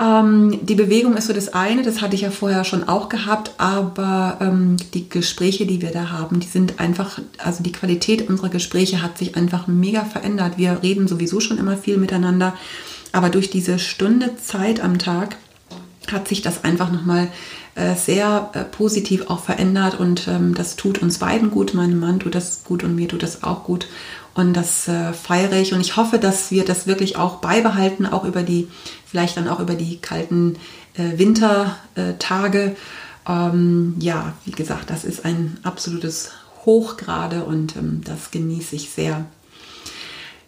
Ähm, 0.00 0.60
die 0.62 0.74
Bewegung 0.74 1.16
ist 1.16 1.26
so 1.26 1.34
das 1.34 1.52
eine, 1.52 1.82
das 1.82 2.00
hatte 2.00 2.14
ich 2.14 2.22
ja 2.22 2.30
vorher 2.30 2.64
schon 2.64 2.88
auch 2.88 3.10
gehabt, 3.10 3.52
aber 3.58 4.38
ähm, 4.40 4.76
die 4.94 5.08
Gespräche, 5.10 5.66
die 5.66 5.82
wir 5.82 5.90
da 5.90 6.08
haben, 6.08 6.40
die 6.40 6.46
sind 6.46 6.80
einfach, 6.80 7.20
also 7.36 7.62
die 7.62 7.72
Qualität 7.72 8.28
unserer 8.28 8.48
Gespräche 8.48 9.02
hat 9.02 9.18
sich 9.18 9.36
einfach 9.36 9.66
mega 9.66 10.04
verändert. 10.04 10.56
Wir 10.56 10.82
reden 10.82 11.06
sowieso 11.06 11.40
schon 11.40 11.58
immer 11.58 11.76
viel 11.76 11.98
miteinander, 11.98 12.54
aber 13.12 13.28
durch 13.28 13.50
diese 13.50 13.78
Stunde 13.78 14.36
Zeit 14.36 14.80
am 14.80 14.98
Tag 14.98 15.36
hat 16.10 16.28
sich 16.28 16.40
das 16.40 16.64
einfach 16.64 16.90
nochmal 16.90 17.28
äh, 17.74 17.94
sehr 17.94 18.50
äh, 18.54 18.64
positiv 18.64 19.28
auch 19.28 19.40
verändert 19.40 20.00
und 20.00 20.26
ähm, 20.28 20.54
das 20.54 20.76
tut 20.76 20.98
uns 20.98 21.18
beiden 21.18 21.50
gut. 21.50 21.74
Meinem 21.74 22.00
Mann 22.00 22.20
tut 22.20 22.34
das 22.34 22.64
gut 22.64 22.82
und 22.82 22.96
mir 22.96 23.06
tut 23.06 23.22
das 23.22 23.42
auch 23.42 23.64
gut. 23.64 23.86
Und 24.34 24.54
das 24.54 24.86
äh, 24.88 25.12
feiere 25.12 25.54
ich 25.54 25.72
und 25.72 25.80
ich 25.80 25.96
hoffe, 25.96 26.18
dass 26.18 26.50
wir 26.50 26.64
das 26.64 26.86
wirklich 26.86 27.16
auch 27.16 27.36
beibehalten, 27.36 28.06
auch 28.06 28.24
über 28.24 28.42
die, 28.42 28.68
vielleicht 29.06 29.36
dann 29.36 29.48
auch 29.48 29.60
über 29.60 29.74
die 29.74 29.98
kalten 29.98 30.56
äh, 30.94 31.18
Wintertage. 31.18 32.76
Ähm, 33.28 33.96
ja, 33.98 34.34
wie 34.44 34.52
gesagt, 34.52 34.90
das 34.90 35.04
ist 35.04 35.24
ein 35.24 35.58
absolutes 35.62 36.30
Hoch 36.64 36.96
gerade 36.96 37.44
und 37.44 37.76
ähm, 37.76 38.02
das 38.04 38.30
genieße 38.30 38.76
ich 38.76 38.90
sehr. 38.90 39.24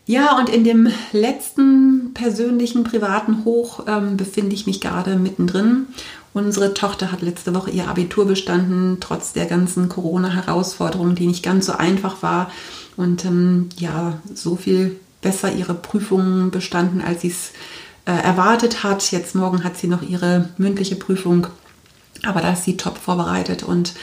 Ja, 0.04 0.36
und 0.38 0.48
in 0.48 0.64
dem 0.64 0.88
letzten 1.12 2.12
persönlichen 2.12 2.82
privaten 2.82 3.44
Hoch 3.44 3.84
ähm, 3.86 4.16
befinde 4.16 4.54
ich 4.54 4.66
mich 4.66 4.80
gerade 4.80 5.16
mittendrin. 5.16 5.86
Unsere 6.34 6.74
Tochter 6.74 7.12
hat 7.12 7.22
letzte 7.22 7.54
Woche 7.54 7.70
ihr 7.70 7.88
Abitur 7.88 8.26
bestanden, 8.26 8.98
trotz 9.00 9.32
der 9.32 9.46
ganzen 9.46 9.88
Corona-Herausforderungen, 9.88 11.14
die 11.14 11.26
nicht 11.26 11.42
ganz 11.42 11.66
so 11.66 11.72
einfach 11.72 12.22
war 12.22 12.50
und 12.96 13.24
ähm, 13.24 13.68
ja, 13.76 14.18
so 14.34 14.56
viel 14.56 14.98
besser 15.20 15.52
ihre 15.52 15.74
Prüfungen 15.74 16.50
bestanden, 16.50 17.00
als 17.00 17.22
sie 17.22 17.28
es 17.28 17.52
äh, 18.06 18.12
erwartet 18.12 18.82
hat. 18.82 19.12
Jetzt 19.12 19.34
morgen 19.34 19.64
hat 19.64 19.76
sie 19.76 19.86
noch 19.86 20.02
ihre 20.02 20.48
mündliche 20.58 20.96
Prüfung, 20.96 21.46
aber 22.24 22.40
da 22.40 22.52
ist 22.52 22.64
sie 22.64 22.76
top 22.76 22.98
vorbereitet 22.98 23.62
und 23.62 23.94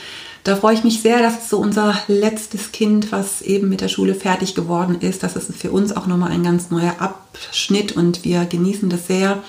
da 0.45 0.55
freue 0.55 0.73
ich 0.73 0.83
mich 0.85 1.01
sehr, 1.01 1.21
dass 1.21 1.43
es 1.43 1.49
so 1.49 1.57
unser 1.57 1.95
letztes 2.07 2.71
Kind, 2.71 3.11
was 3.11 3.41
eben 3.41 3.67
mit 3.67 3.81
der 3.81 3.89
Schule 3.89 4.15
fertig 4.15 4.55
geworden 4.55 4.97
ist, 5.01 5.21
das 5.21 5.35
ist 5.35 5.53
für 5.53 5.69
uns 5.69 5.95
auch 5.95 6.07
nochmal 6.07 6.31
ein 6.31 6.43
ganz 6.43 6.71
neuer 6.71 6.95
Abschnitt 6.99 7.91
und 7.91 8.23
wir 8.23 8.45
genießen 8.45 8.89
das 8.89 9.07
sehr. 9.07 9.43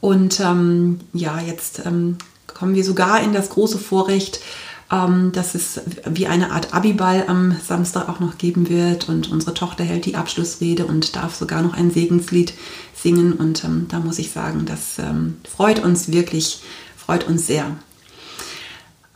Und 0.00 0.38
ähm, 0.40 1.00
ja, 1.12 1.40
jetzt 1.40 1.82
ähm, 1.84 2.18
kommen 2.46 2.74
wir 2.74 2.84
sogar 2.84 3.20
in 3.22 3.32
das 3.32 3.50
große 3.50 3.78
Vorrecht, 3.78 4.40
ähm, 4.90 5.32
dass 5.32 5.54
es 5.54 5.80
wie 6.08 6.26
eine 6.26 6.52
Art 6.52 6.72
Abiball 6.72 7.24
am 7.26 7.56
Samstag 7.64 8.08
auch 8.08 8.20
noch 8.20 8.38
geben 8.38 8.68
wird. 8.68 9.08
Und 9.08 9.30
unsere 9.30 9.54
Tochter 9.54 9.84
hält 9.84 10.06
die 10.06 10.16
Abschlussrede 10.16 10.86
und 10.86 11.16
darf 11.16 11.34
sogar 11.34 11.62
noch 11.62 11.74
ein 11.74 11.90
Segenslied 11.90 12.54
singen. 12.94 13.32
Und 13.32 13.64
ähm, 13.64 13.86
da 13.88 14.00
muss 14.00 14.18
ich 14.18 14.30
sagen, 14.30 14.64
das 14.66 14.98
ähm, 14.98 15.36
freut 15.48 15.82
uns 15.82 16.12
wirklich, 16.12 16.60
freut 16.96 17.26
uns 17.26 17.46
sehr. 17.46 17.76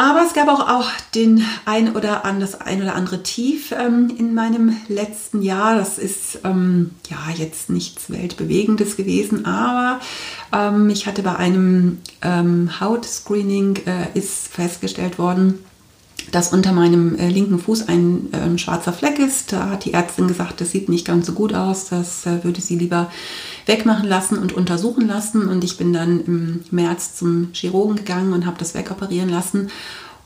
Aber 0.01 0.23
es 0.27 0.33
gab 0.33 0.49
auch, 0.49 0.67
auch 0.67 0.89
den 1.15 1.45
ein 1.67 1.95
oder 1.95 2.25
an, 2.25 2.41
das 2.41 2.59
ein 2.59 2.81
oder 2.81 2.95
andere 2.95 3.23
Tief 3.23 3.71
ähm, 3.73 4.11
in 4.17 4.33
meinem 4.33 4.75
letzten 4.89 5.43
Jahr. 5.43 5.77
Das 5.77 5.99
ist 5.99 6.39
ähm, 6.43 6.93
ja 7.11 7.19
jetzt 7.37 7.69
nichts 7.69 8.09
Weltbewegendes 8.09 8.97
gewesen, 8.97 9.45
aber 9.45 10.01
ähm, 10.55 10.89
ich 10.89 11.07
hatte 11.07 11.23
bei 11.23 11.37
einem 11.37 11.99
ähm, 12.23 12.81
Hautscreening 12.81 13.77
äh, 13.85 14.19
ist 14.19 14.49
festgestellt 14.49 15.19
worden, 15.19 15.63
dass 16.31 16.53
unter 16.53 16.73
meinem 16.73 17.17
äh, 17.17 17.29
linken 17.29 17.59
Fuß 17.59 17.89
ein 17.89 18.33
äh, 18.33 18.59
schwarzer 18.59 18.93
Fleck 18.93 19.19
ist. 19.19 19.53
Da 19.53 19.71
hat 19.71 19.85
die 19.85 19.95
Ärztin 19.95 20.29
gesagt, 20.29 20.61
das 20.61 20.71
sieht 20.71 20.89
nicht 20.89 21.07
ganz 21.07 21.27
so 21.27 21.33
gut 21.33 21.55
aus, 21.55 21.89
das 21.89 22.27
äh, 22.27 22.45
würde 22.45 22.61
sie 22.61 22.77
lieber 22.77 23.11
wegmachen 23.67 24.09
lassen 24.09 24.39
und 24.39 24.53
untersuchen 24.53 25.07
lassen. 25.07 25.49
Und 25.49 25.65
ich 25.65 25.77
bin 25.77 25.93
dann 25.93 26.21
im 26.25 26.65
März 26.71 27.17
zum 27.17 27.51
Chirurgen 27.53 27.97
gegangen 27.97 28.33
und 28.33 28.47
habe 28.47 28.59
das 28.59 28.75
wegoperieren 28.75 29.29
lassen. 29.29 29.71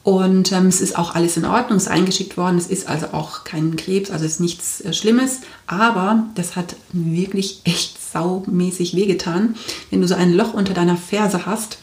Und 0.05 0.53
ähm, 0.53 0.67
es 0.67 0.83
ist 0.83 0.99
auch 0.99 1.15
alles 1.15 1.39
in 1.39 1.47
Ordnung, 1.47 1.79
es 1.79 1.85
ist 1.85 1.91
eingeschickt 1.91 2.37
worden. 2.37 2.59
Es 2.59 2.67
ist 2.67 2.89
also 2.89 3.07
auch 3.13 3.45
kein 3.45 3.75
Krebs, 3.77 4.11
also 4.11 4.27
es 4.27 4.33
ist 4.33 4.41
nichts 4.41 4.81
äh, 4.83 4.93
Schlimmes. 4.93 5.41
Aber 5.67 6.27
das 6.35 6.57
hat 6.57 6.77
wirklich 6.93 7.63
echt 7.65 7.97
saumäßig 8.13 8.95
wehgetan. 8.95 9.57
Wenn 9.91 10.03
du 10.03 10.07
so 10.07 10.15
ein 10.15 10.35
Loch 10.35 10.53
unter 10.53 10.75
deiner 10.75 10.99
Ferse 10.99 11.47
hast, 11.47 11.79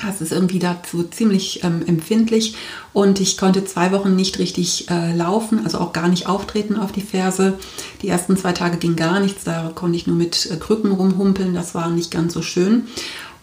hast 0.00 0.20
es 0.20 0.32
irgendwie 0.32 0.58
dazu 0.58 1.04
ziemlich 1.04 1.62
ähm, 1.64 1.82
empfindlich. 1.86 2.56
Und 2.92 3.20
ich 3.20 3.38
konnte 3.38 3.64
zwei 3.64 3.92
Wochen 3.92 4.16
nicht 4.16 4.38
richtig 4.38 4.90
äh, 4.90 5.14
laufen, 5.14 5.60
also 5.64 5.78
auch 5.78 5.92
gar 5.92 6.08
nicht 6.08 6.26
auftreten 6.26 6.76
auf 6.76 6.92
die 6.92 7.00
Ferse. 7.00 7.58
Die 8.02 8.08
ersten 8.08 8.36
zwei 8.36 8.52
Tage 8.52 8.78
ging 8.78 8.96
gar 8.96 9.20
nichts, 9.20 9.44
da 9.44 9.70
konnte 9.74 9.96
ich 9.96 10.06
nur 10.06 10.16
mit 10.16 10.50
äh, 10.50 10.56
Krücken 10.56 10.92
rumhumpeln. 10.92 11.54
Das 11.54 11.74
war 11.74 11.90
nicht 11.90 12.10
ganz 12.10 12.34
so 12.34 12.42
schön. 12.42 12.88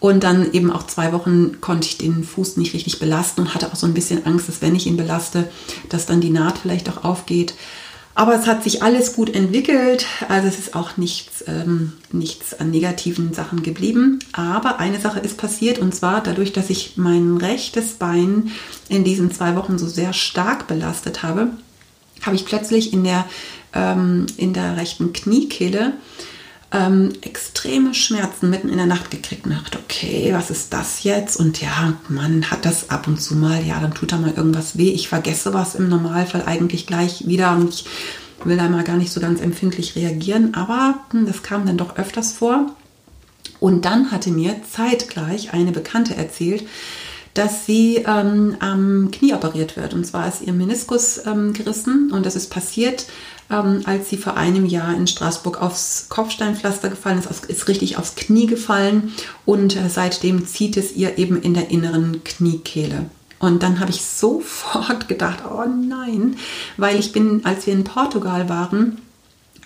Und 0.00 0.24
dann 0.24 0.52
eben 0.52 0.70
auch 0.70 0.86
zwei 0.86 1.12
Wochen 1.12 1.60
konnte 1.60 1.86
ich 1.86 1.98
den 1.98 2.24
Fuß 2.24 2.56
nicht 2.56 2.72
richtig 2.72 2.98
belasten 2.98 3.42
und 3.42 3.54
hatte 3.54 3.66
auch 3.70 3.76
so 3.76 3.86
ein 3.86 3.92
bisschen 3.92 4.24
Angst, 4.24 4.48
dass 4.48 4.62
wenn 4.62 4.74
ich 4.74 4.86
ihn 4.86 4.96
belaste, 4.96 5.48
dass 5.90 6.06
dann 6.06 6.22
die 6.22 6.30
Naht 6.30 6.58
vielleicht 6.58 6.88
auch 6.88 7.04
aufgeht. 7.04 7.54
Aber 8.14 8.34
es 8.34 8.46
hat 8.46 8.64
sich 8.64 8.82
alles 8.82 9.14
gut 9.14 9.34
entwickelt. 9.34 10.06
Also 10.28 10.48
es 10.48 10.58
ist 10.58 10.74
auch 10.74 10.96
nichts, 10.96 11.44
ähm, 11.46 11.92
nichts 12.12 12.58
an 12.58 12.70
negativen 12.70 13.32
Sachen 13.32 13.62
geblieben. 13.62 14.18
Aber 14.32 14.78
eine 14.78 15.00
Sache 15.00 15.20
ist 15.20 15.36
passiert 15.36 15.78
und 15.78 15.94
zwar 15.94 16.22
dadurch, 16.22 16.52
dass 16.52 16.70
ich 16.70 16.96
mein 16.96 17.36
rechtes 17.36 17.94
Bein 17.94 18.50
in 18.88 19.04
diesen 19.04 19.30
zwei 19.30 19.54
Wochen 19.56 19.78
so 19.78 19.86
sehr 19.86 20.12
stark 20.12 20.66
belastet 20.66 21.22
habe, 21.22 21.50
habe 22.22 22.36
ich 22.36 22.44
plötzlich 22.44 22.92
in 22.92 23.04
der, 23.04 23.24
ähm, 23.72 24.26
in 24.36 24.52
der 24.52 24.76
rechten 24.76 25.12
Kniekehle 25.12 25.94
ähm, 26.72 27.12
extreme 27.22 27.94
Schmerzen 27.94 28.48
mitten 28.48 28.68
in 28.68 28.76
der 28.76 28.86
Nacht 28.86 29.10
gekriegt 29.10 29.44
und 29.44 29.52
dachte, 29.52 29.78
okay, 29.84 30.30
was 30.32 30.50
ist 30.50 30.72
das 30.72 31.02
jetzt? 31.02 31.36
Und 31.36 31.60
ja, 31.60 31.94
man 32.08 32.50
hat 32.50 32.64
das 32.64 32.90
ab 32.90 33.08
und 33.08 33.20
zu 33.20 33.34
mal, 33.34 33.64
ja, 33.64 33.80
dann 33.80 33.94
tut 33.94 34.12
da 34.12 34.18
mal 34.18 34.32
irgendwas 34.32 34.78
weh. 34.78 34.90
Ich 34.90 35.08
vergesse 35.08 35.52
was 35.52 35.74
im 35.74 35.88
Normalfall 35.88 36.44
eigentlich 36.46 36.86
gleich 36.86 37.26
wieder 37.26 37.52
und 37.52 37.74
ich 37.74 37.84
will 38.44 38.56
da 38.56 38.68
mal 38.68 38.84
gar 38.84 38.96
nicht 38.96 39.12
so 39.12 39.20
ganz 39.20 39.40
empfindlich 39.40 39.96
reagieren, 39.96 40.54
aber 40.54 41.00
hm, 41.10 41.26
das 41.26 41.42
kam 41.42 41.66
dann 41.66 41.76
doch 41.76 41.96
öfters 41.96 42.32
vor. 42.32 42.66
Und 43.58 43.84
dann 43.84 44.10
hatte 44.10 44.30
mir 44.30 44.56
zeitgleich 44.70 45.52
eine 45.52 45.72
Bekannte 45.72 46.16
erzählt, 46.16 46.66
dass 47.34 47.66
sie 47.66 47.96
ähm, 48.06 48.56
am 48.60 49.10
Knie 49.10 49.34
operiert 49.34 49.76
wird. 49.76 49.92
Und 49.92 50.06
zwar 50.06 50.28
ist 50.28 50.42
ihr 50.42 50.52
Meniskus 50.52 51.20
ähm, 51.26 51.52
gerissen 51.52 52.10
und 52.10 52.24
das 52.26 52.36
ist 52.36 52.50
passiert, 52.50 53.06
ähm, 53.50 53.82
als 53.84 54.08
sie 54.08 54.16
vor 54.16 54.36
einem 54.36 54.66
Jahr 54.66 54.94
in 54.94 55.06
Straßburg 55.06 55.60
aufs 55.60 56.06
Kopfsteinpflaster 56.08 56.88
gefallen 56.88 57.18
ist, 57.18 57.46
ist 57.46 57.68
richtig 57.68 57.98
aufs 57.98 58.14
Knie 58.14 58.46
gefallen 58.46 59.12
und 59.44 59.76
äh, 59.76 59.88
seitdem 59.88 60.46
zieht 60.46 60.76
es 60.76 60.94
ihr 60.94 61.18
eben 61.18 61.40
in 61.42 61.54
der 61.54 61.70
inneren 61.70 62.22
Kniekehle. 62.24 63.06
Und 63.38 63.62
dann 63.62 63.80
habe 63.80 63.90
ich 63.90 64.02
sofort 64.04 65.08
gedacht, 65.08 65.40
oh 65.50 65.64
nein, 65.64 66.36
weil 66.76 66.98
ich 66.98 67.12
bin, 67.12 67.44
als 67.44 67.66
wir 67.66 67.74
in 67.74 67.84
Portugal 67.84 68.48
waren, 68.48 68.98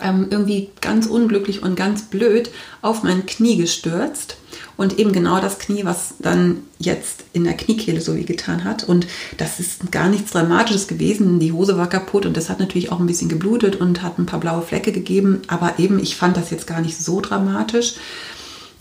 ähm, 0.00 0.28
irgendwie 0.30 0.70
ganz 0.80 1.06
unglücklich 1.06 1.62
und 1.62 1.76
ganz 1.76 2.02
blöd 2.02 2.50
auf 2.82 3.02
mein 3.02 3.26
Knie 3.26 3.56
gestürzt 3.56 4.36
und 4.76 4.98
eben 4.98 5.12
genau 5.12 5.40
das 5.40 5.58
Knie, 5.58 5.84
was 5.84 6.14
dann 6.18 6.62
jetzt 6.78 7.24
in 7.32 7.44
der 7.44 7.56
Kniekehle 7.56 8.00
so 8.00 8.16
wie 8.16 8.24
getan 8.24 8.64
hat. 8.64 8.84
Und 8.84 9.06
das 9.36 9.60
ist 9.60 9.92
gar 9.92 10.08
nichts 10.08 10.32
Dramatisches 10.32 10.88
gewesen. 10.88 11.38
Die 11.38 11.52
Hose 11.52 11.76
war 11.76 11.88
kaputt 11.88 12.26
und 12.26 12.36
das 12.36 12.50
hat 12.50 12.60
natürlich 12.60 12.90
auch 12.90 13.00
ein 13.00 13.06
bisschen 13.06 13.28
geblutet 13.28 13.76
und 13.76 14.02
hat 14.02 14.18
ein 14.18 14.26
paar 14.26 14.40
blaue 14.40 14.62
Flecke 14.62 14.92
gegeben. 14.92 15.42
Aber 15.46 15.78
eben, 15.78 15.98
ich 15.98 16.16
fand 16.16 16.36
das 16.36 16.50
jetzt 16.50 16.66
gar 16.66 16.80
nicht 16.80 16.98
so 16.98 17.20
dramatisch. 17.20 17.94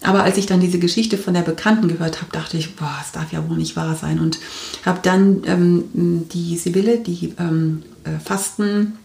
Aber 0.01 0.23
als 0.23 0.37
ich 0.37 0.45
dann 0.45 0.59
diese 0.59 0.79
Geschichte 0.79 1.17
von 1.17 1.33
der 1.33 1.43
Bekannten 1.43 1.87
gehört 1.87 2.21
habe, 2.21 2.31
dachte 2.31 2.57
ich, 2.57 2.75
boah, 2.75 2.97
es 3.01 3.11
darf 3.11 3.31
ja 3.31 3.47
wohl 3.47 3.57
nicht 3.57 3.75
wahr 3.75 3.95
sein. 3.95 4.19
Und 4.19 4.39
habe 4.85 4.99
dann 5.01 5.43
ähm, 5.45 5.83
die 5.93 6.57
Sibylle, 6.57 6.97
die 6.97 7.33
ähm, 7.39 7.83
äh, 8.03 8.19
Fasten 8.23 8.97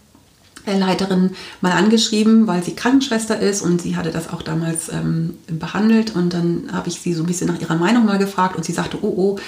Leiterin 0.77 1.31
mal 1.61 1.71
angeschrieben, 1.71 2.47
weil 2.47 2.63
sie 2.63 2.75
Krankenschwester 2.75 3.39
ist 3.39 3.61
und 3.61 3.81
sie 3.81 3.95
hatte 3.95 4.11
das 4.11 4.29
auch 4.29 4.41
damals 4.41 4.89
ähm, 4.89 5.35
behandelt 5.47 6.15
und 6.15 6.33
dann 6.33 6.69
habe 6.71 6.89
ich 6.89 6.99
sie 7.01 7.13
so 7.13 7.23
ein 7.23 7.27
bisschen 7.27 7.47
nach 7.47 7.59
ihrer 7.59 7.75
Meinung 7.75 8.05
mal 8.05 8.17
gefragt 8.17 8.55
und 8.55 8.65
sie 8.65 8.73
sagte, 8.73 8.97
oh 9.01 9.13
oh, 9.17 9.39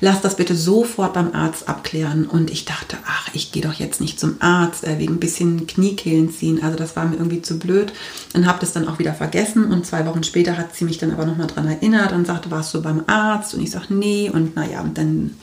lass 0.00 0.20
das 0.20 0.36
bitte 0.36 0.54
sofort 0.54 1.14
beim 1.14 1.32
Arzt 1.34 1.68
abklären. 1.68 2.26
Und 2.26 2.50
ich 2.50 2.64
dachte, 2.64 2.96
ach, 3.06 3.28
ich 3.32 3.52
gehe 3.52 3.62
doch 3.62 3.74
jetzt 3.74 4.00
nicht 4.00 4.18
zum 4.18 4.36
Arzt 4.40 4.84
äh, 4.84 4.98
wegen 4.98 5.14
ein 5.14 5.20
bisschen 5.20 5.66
Kniekehlen 5.66 6.32
ziehen, 6.32 6.62
also 6.62 6.76
das 6.76 6.96
war 6.96 7.06
mir 7.06 7.16
irgendwie 7.16 7.42
zu 7.42 7.58
blöd 7.58 7.92
und 8.34 8.46
habe 8.46 8.60
das 8.60 8.72
dann 8.72 8.88
auch 8.88 8.98
wieder 8.98 9.14
vergessen. 9.14 9.70
Und 9.70 9.86
zwei 9.86 10.06
Wochen 10.06 10.22
später 10.22 10.56
hat 10.56 10.74
sie 10.74 10.84
mich 10.84 10.98
dann 10.98 11.12
aber 11.12 11.26
nochmal 11.26 11.46
dran 11.46 11.68
erinnert 11.68 12.12
und 12.12 12.26
sagte, 12.26 12.50
warst 12.50 12.74
du 12.74 12.82
beim 12.82 13.04
Arzt? 13.06 13.54
Und 13.54 13.62
ich 13.62 13.70
sagte, 13.70 13.94
nee. 13.94 14.30
Und 14.32 14.56
naja, 14.56 14.80
und 14.80 14.98
dann 14.98 15.34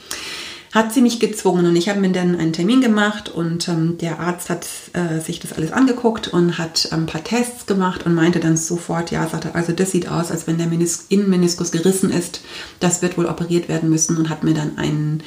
hat 0.74 0.94
sie 0.94 1.02
mich 1.02 1.20
gezwungen 1.20 1.66
und 1.66 1.76
ich 1.76 1.88
habe 1.88 2.00
mir 2.00 2.12
dann 2.12 2.36
einen 2.36 2.52
Termin 2.52 2.82
gemacht 2.82 3.30
und 3.30 3.68
ähm, 3.70 3.98
der 3.98 4.20
Arzt 4.20 4.50
hat 4.50 4.68
äh, 4.94 5.20
sich 5.20 5.40
das 5.40 5.54
alles 5.54 5.72
angeguckt 5.72 6.28
und 6.28 6.58
hat 6.58 6.90
ähm, 6.92 7.02
ein 7.02 7.06
paar 7.06 7.24
Tests 7.24 7.66
gemacht 7.66 8.06
und 8.06 8.14
meinte 8.14 8.40
dann 8.40 8.58
sofort, 8.58 9.12
ja, 9.12 9.28
sagte, 9.28 9.56
also 9.56 9.72
das 9.72 9.92
sieht 9.92 10.10
aus, 10.10 10.30
als 10.30 10.46
wenn 10.46 10.58
der 10.58 10.68
Menis 10.68 11.06
Innenmeniskus 11.10 11.72
gerissen 11.72 12.12
ist. 12.12 12.42
Das 12.80 13.02
wird 13.02 13.18
wohl 13.18 13.28
operiert 13.28 13.70
werden 13.70 13.90
müssen 13.90 14.18
und 14.18 14.30
hat 14.30 14.44
mir 14.44 14.54
dann 14.54 14.78
einen, 14.78 15.24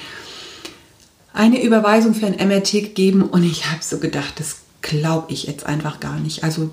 eine 1.32 1.62
Überweisung 1.62 2.14
für 2.14 2.26
ein 2.26 2.48
MRT 2.48 2.72
gegeben 2.72 3.22
und 3.22 3.42
ich 3.42 3.70
habe 3.70 3.82
so 3.82 3.98
gedacht, 3.98 4.34
das 4.38 4.56
glaube 4.82 5.32
ich 5.32 5.44
jetzt 5.44 5.64
einfach 5.64 6.00
gar 6.00 6.18
nicht. 6.20 6.44
Also 6.44 6.70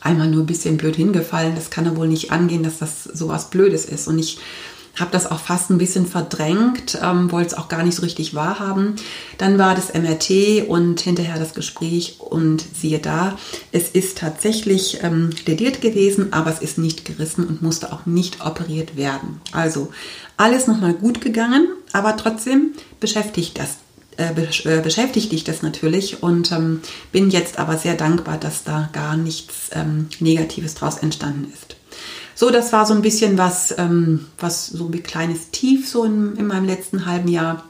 einmal 0.00 0.28
nur 0.28 0.42
ein 0.42 0.46
bisschen 0.46 0.76
blöd 0.76 0.96
hingefallen, 0.96 1.54
das 1.54 1.70
kann 1.70 1.86
ja 1.86 1.96
wohl 1.96 2.08
nicht 2.08 2.32
angehen, 2.32 2.62
dass 2.62 2.78
das 2.78 3.04
sowas 3.04 3.48
Blödes 3.48 3.86
ist 3.86 4.08
und 4.08 4.18
ich 4.18 4.38
habe 5.00 5.10
das 5.10 5.30
auch 5.30 5.40
fast 5.40 5.70
ein 5.70 5.78
bisschen 5.78 6.06
verdrängt, 6.06 6.98
ähm, 7.02 7.32
wollte 7.32 7.48
es 7.48 7.54
auch 7.54 7.68
gar 7.68 7.82
nicht 7.82 7.96
so 7.96 8.02
richtig 8.02 8.34
wahrhaben. 8.34 8.96
Dann 9.38 9.58
war 9.58 9.74
das 9.74 9.92
MRT 9.92 10.68
und 10.68 11.00
hinterher 11.00 11.38
das 11.38 11.54
Gespräch 11.54 12.18
und 12.20 12.64
siehe 12.74 12.98
da, 12.98 13.36
es 13.72 13.90
ist 13.90 14.18
tatsächlich 14.18 15.02
ähm, 15.02 15.30
lediert 15.46 15.80
gewesen, 15.80 16.32
aber 16.32 16.50
es 16.50 16.60
ist 16.60 16.78
nicht 16.78 17.04
gerissen 17.04 17.46
und 17.46 17.62
musste 17.62 17.92
auch 17.92 18.06
nicht 18.06 18.44
operiert 18.44 18.96
werden. 18.96 19.40
Also 19.52 19.90
alles 20.36 20.66
nochmal 20.66 20.94
gut 20.94 21.20
gegangen, 21.20 21.68
aber 21.92 22.16
trotzdem 22.16 22.72
beschäftigt 22.98 23.58
das 23.58 23.76
äh, 24.16 24.32
äh, 24.32 24.80
beschäftigt 24.82 25.32
dich 25.32 25.44
das 25.44 25.62
natürlich 25.62 26.22
und 26.22 26.52
ähm, 26.52 26.82
bin 27.10 27.30
jetzt 27.30 27.58
aber 27.58 27.78
sehr 27.78 27.94
dankbar, 27.94 28.36
dass 28.36 28.64
da 28.64 28.90
gar 28.92 29.16
nichts 29.16 29.70
ähm, 29.72 30.08
Negatives 30.18 30.74
draus 30.74 30.98
entstanden 30.98 31.50
ist. 31.52 31.79
So, 32.40 32.48
das 32.48 32.72
war 32.72 32.86
so 32.86 32.94
ein 32.94 33.02
bisschen 33.02 33.36
was, 33.36 33.74
ähm, 33.76 34.24
was 34.38 34.68
so 34.68 34.86
ein 34.86 35.02
kleines 35.02 35.50
Tief 35.50 35.86
so 35.86 36.04
in, 36.04 36.36
in 36.36 36.46
meinem 36.46 36.64
letzten 36.64 37.04
halben 37.04 37.28
Jahr. 37.28 37.64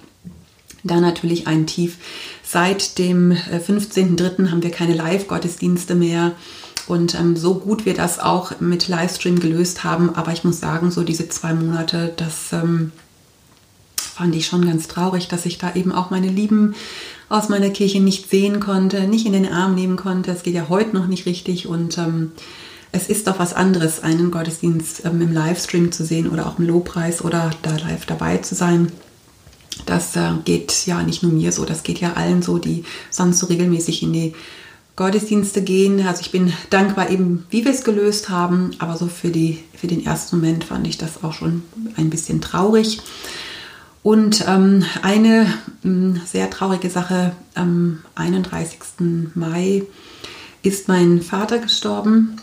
Da 0.84 1.00
natürlich 1.00 1.48
ein 1.48 1.66
Tief. 1.66 1.96
Seit 2.44 2.96
dem 2.96 3.32
15.03. 3.32 4.44
Äh, 4.44 4.48
haben 4.48 4.62
wir 4.62 4.70
keine 4.70 4.94
Live-Gottesdienste 4.94 5.96
mehr. 5.96 6.36
Und 6.86 7.18
ähm, 7.18 7.36
so 7.36 7.54
gut 7.56 7.84
wir 7.84 7.94
das 7.94 8.20
auch 8.20 8.60
mit 8.60 8.86
Livestream 8.86 9.40
gelöst 9.40 9.82
haben, 9.82 10.14
aber 10.14 10.32
ich 10.32 10.44
muss 10.44 10.60
sagen, 10.60 10.92
so 10.92 11.02
diese 11.02 11.28
zwei 11.28 11.52
Monate, 11.52 12.12
das 12.16 12.52
ähm, 12.52 12.92
fand 13.96 14.36
ich 14.36 14.46
schon 14.46 14.64
ganz 14.64 14.86
traurig, 14.86 15.26
dass 15.26 15.46
ich 15.46 15.58
da 15.58 15.74
eben 15.74 15.90
auch 15.90 16.10
meine 16.10 16.28
Lieben 16.28 16.76
aus 17.28 17.48
meiner 17.48 17.70
Kirche 17.70 17.98
nicht 17.98 18.30
sehen 18.30 18.60
konnte, 18.60 19.08
nicht 19.08 19.26
in 19.26 19.32
den 19.32 19.50
Arm 19.50 19.74
nehmen 19.74 19.96
konnte. 19.96 20.30
Es 20.30 20.44
geht 20.44 20.54
ja 20.54 20.68
heute 20.68 20.94
noch 20.94 21.08
nicht 21.08 21.26
richtig 21.26 21.66
und 21.66 21.98
ähm, 21.98 22.30
es 22.92 23.08
ist 23.08 23.26
doch 23.26 23.38
was 23.38 23.54
anderes, 23.54 24.02
einen 24.02 24.30
Gottesdienst 24.30 25.04
ähm, 25.04 25.20
im 25.20 25.32
Livestream 25.32 25.92
zu 25.92 26.04
sehen 26.04 26.28
oder 26.28 26.46
auch 26.46 26.58
im 26.58 26.66
Lobpreis 26.66 27.24
oder 27.24 27.50
da 27.62 27.76
live 27.76 28.06
dabei 28.06 28.38
zu 28.38 28.54
sein. 28.54 28.90
Das 29.86 30.16
äh, 30.16 30.32
geht 30.44 30.86
ja 30.86 31.02
nicht 31.02 31.22
nur 31.22 31.32
mir 31.32 31.52
so, 31.52 31.64
das 31.64 31.82
geht 31.82 32.00
ja 32.00 32.14
allen 32.14 32.42
so, 32.42 32.58
die 32.58 32.84
sonst 33.10 33.38
so 33.38 33.46
regelmäßig 33.46 34.02
in 34.02 34.12
die 34.12 34.34
Gottesdienste 34.96 35.62
gehen. 35.62 36.06
Also 36.06 36.20
ich 36.22 36.32
bin 36.32 36.52
dankbar 36.68 37.10
eben, 37.10 37.46
wie 37.50 37.64
wir 37.64 37.72
es 37.72 37.84
gelöst 37.84 38.28
haben, 38.28 38.72
aber 38.78 38.96
so 38.96 39.06
für, 39.06 39.30
die, 39.30 39.58
für 39.74 39.86
den 39.86 40.04
ersten 40.04 40.36
Moment 40.36 40.64
fand 40.64 40.86
ich 40.86 40.98
das 40.98 41.22
auch 41.22 41.32
schon 41.32 41.62
ein 41.96 42.10
bisschen 42.10 42.40
traurig. 42.40 43.00
Und 44.02 44.46
ähm, 44.48 44.84
eine 45.02 45.46
mh, 45.82 46.14
hm, 46.14 46.20
sehr 46.24 46.50
traurige 46.50 46.90
Sache, 46.90 47.32
am 47.54 48.00
31. 48.14 48.78
Mai 49.34 49.84
ist 50.62 50.88
mein 50.88 51.22
Vater 51.22 51.58
gestorben. 51.58 52.36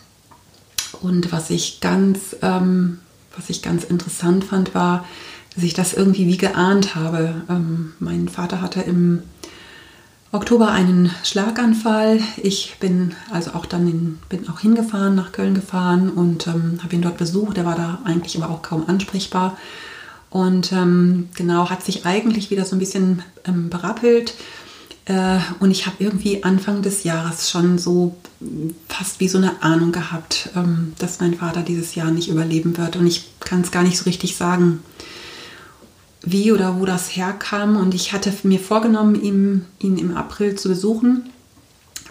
Und 1.02 1.32
was 1.32 1.50
ich 1.50 1.80
ganz, 1.82 2.36
ähm, 2.42 3.00
was 3.36 3.50
ich 3.50 3.62
ganz 3.62 3.84
interessant 3.84 4.44
fand, 4.44 4.74
war, 4.74 5.06
dass 5.56 5.64
ich 5.64 5.74
das 5.74 5.94
irgendwie 5.94 6.28
wie 6.28 6.38
geahnt 6.38 6.96
habe. 6.96 7.42
Ähm, 7.50 7.94
mein 8.00 8.30
Vater 8.30 8.62
hatte 8.62 8.82
im 8.82 9.24
Oktober 10.32 10.72
einen 10.72 11.10
Schlaganfall. 11.24 12.20
Ich 12.44 12.76
bin 12.80 13.16
also 13.32 13.52
auch 13.52 13.66
dann 13.66 13.88
in, 13.88 14.20
bin 14.30 14.48
auch 14.50 14.60
hingefahren, 14.60 15.16
nach 15.16 15.32
Köln 15.32 15.56
gefahren 15.56 16.10
und 16.10 16.48
ähm, 16.48 16.80
habe 16.84 16.96
ihn 16.96 17.02
dort 17.02 17.18
besucht. 17.18 17.58
Er 17.58 17.66
war 17.66 17.76
da 17.76 18.00
eigentlich 18.04 18.42
aber 18.42 18.54
auch 18.54 18.62
kaum 18.62 18.84
ansprechbar. 18.88 19.58
Und 20.30 20.74
ähm, 20.74 21.30
genau, 21.36 21.70
hat 21.70 21.84
sich 21.84 22.06
eigentlich 22.06 22.52
wieder 22.52 22.66
so 22.66 22.76
ein 22.76 22.80
bisschen 22.80 23.24
ähm, 23.48 23.70
berappelt. 23.70 24.36
Äh, 25.08 25.40
und 25.60 25.72
ich 25.72 25.86
habe 25.86 25.98
irgendwie 26.00 26.44
Anfang 26.44 26.82
des 26.82 27.04
Jahres 27.04 27.50
schon 27.50 27.78
so 27.78 28.16
fast 28.88 29.20
wie 29.20 29.30
so 29.30 29.38
eine 29.38 29.64
Ahnung 29.64 29.92
gehabt, 29.92 30.50
ähm, 30.56 30.94
dass 31.00 31.20
mein 31.20 31.36
Vater 31.36 31.62
dieses 31.62 31.96
Jahr 31.96 32.12
nicht 32.12 32.28
überleben 32.28 32.78
wird. 32.78 32.98
Und 32.98 33.08
ich 33.08 33.30
kann 33.40 33.62
es 33.62 33.72
gar 33.72 33.84
nicht 33.84 33.98
so 33.98 34.04
richtig 34.04 34.36
sagen, 34.36 34.84
wie 36.22 36.52
oder 36.52 36.80
wo 36.80 36.86
das 36.86 37.16
herkam. 37.16 37.78
Und 37.78 37.94
ich 37.94 38.12
hatte 38.12 38.34
mir 38.44 38.60
vorgenommen, 38.60 39.22
ihn, 39.22 39.66
ihn 39.80 39.98
im 39.98 40.16
April 40.16 40.56
zu 40.56 40.68
besuchen. 40.70 41.30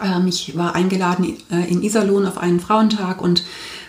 Ähm, 0.02 0.26
ich 0.26 0.56
war 0.56 0.74
eingeladen 0.74 1.36
äh, 1.50 1.70
in 1.70 1.82
Iserlohn 1.82 2.24
auf 2.24 2.38
einen 2.38 2.60
Frauentag 2.60 3.20
und 3.20 3.44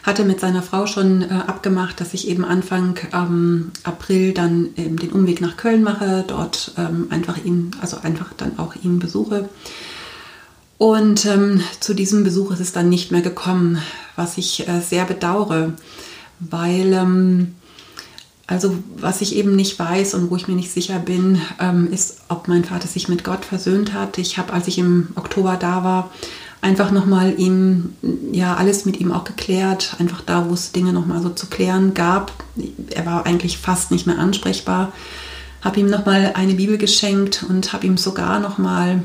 hatte 0.08 0.24
mit 0.24 0.40
seiner 0.40 0.64
Frau 0.64 0.88
schon 0.88 1.22
äh, 1.22 1.34
abgemacht, 1.48 2.00
dass 2.00 2.14
ich 2.14 2.30
eben 2.30 2.46
Anfang 2.46 2.98
ähm, 3.14 3.72
April 3.84 4.34
dann 4.34 4.70
ähm, 4.78 4.98
den 4.98 5.12
Umweg 5.12 5.42
nach 5.42 5.58
Köln 5.58 5.84
mache, 5.84 6.24
dort 6.26 6.72
ähm, 6.78 7.08
einfach 7.10 7.38
ihn, 7.44 7.72
also 7.82 7.98
einfach 8.02 8.32
dann 8.38 8.58
auch 8.58 8.74
ihn 8.82 9.00
besuche. 9.00 9.50
Und 10.78 11.26
ähm, 11.26 11.62
zu 11.82 11.94
diesem 11.94 12.24
Besuch 12.24 12.52
ist 12.52 12.62
es 12.62 12.72
dann 12.72 12.88
nicht 12.88 13.12
mehr 13.12 13.22
gekommen, 13.22 13.80
was 14.16 14.38
ich 14.38 14.68
äh, 14.68 14.80
sehr 14.80 15.04
bedauere, 15.04 15.74
weil 16.40 16.94
ähm, 16.94 17.56
also 18.46 18.78
was 18.96 19.20
ich 19.20 19.36
eben 19.36 19.58
nicht 19.58 19.78
weiß 19.78 20.14
und 20.14 20.32
wo 20.32 20.38
ich 20.38 20.48
mir 20.48 20.56
nicht 20.56 20.72
sicher 20.72 21.00
bin, 21.00 21.42
ähm, 21.60 21.92
ist, 21.92 22.22
ob 22.30 22.48
mein 22.48 22.64
Vater 22.64 22.88
sich 22.88 23.10
mit 23.10 23.26
Gott 23.26 23.44
versöhnt 23.44 23.92
hat. 23.92 24.18
Ich 24.20 24.38
habe, 24.38 24.54
als 24.54 24.70
ich 24.70 24.78
im 24.78 25.10
Oktober 25.16 25.58
da 25.58 25.84
war, 25.84 26.12
einfach 26.62 26.92
nochmal 26.92 27.40
ihm, 27.40 27.94
ja, 28.32 28.56
alles 28.56 28.86
mit 28.86 29.00
ihm 29.00 29.12
auch 29.12 29.24
geklärt, 29.24 29.96
einfach 30.00 30.22
da, 30.22 30.50
wo 30.50 30.54
es 30.54 30.72
Dinge 30.72 30.94
nochmal 30.94 31.22
so 31.22 31.30
zu 31.30 31.48
klären 31.48 31.94
gab. 31.94 32.32
Er 32.90 33.06
war 33.06 33.26
eigentlich 33.26 33.58
fast 33.58 33.92
nicht 33.92 34.08
mehr 34.08 34.20
ansprechbar. 34.20 34.92
Habe 35.62 35.80
ihm 35.80 35.90
nochmal 35.90 36.32
eine 36.36 36.54
Bibel 36.54 36.78
geschenkt 36.78 37.46
und 37.48 37.74
habe 37.74 37.88
ihm 37.88 37.98
sogar 37.98 38.40
nochmal 38.40 39.04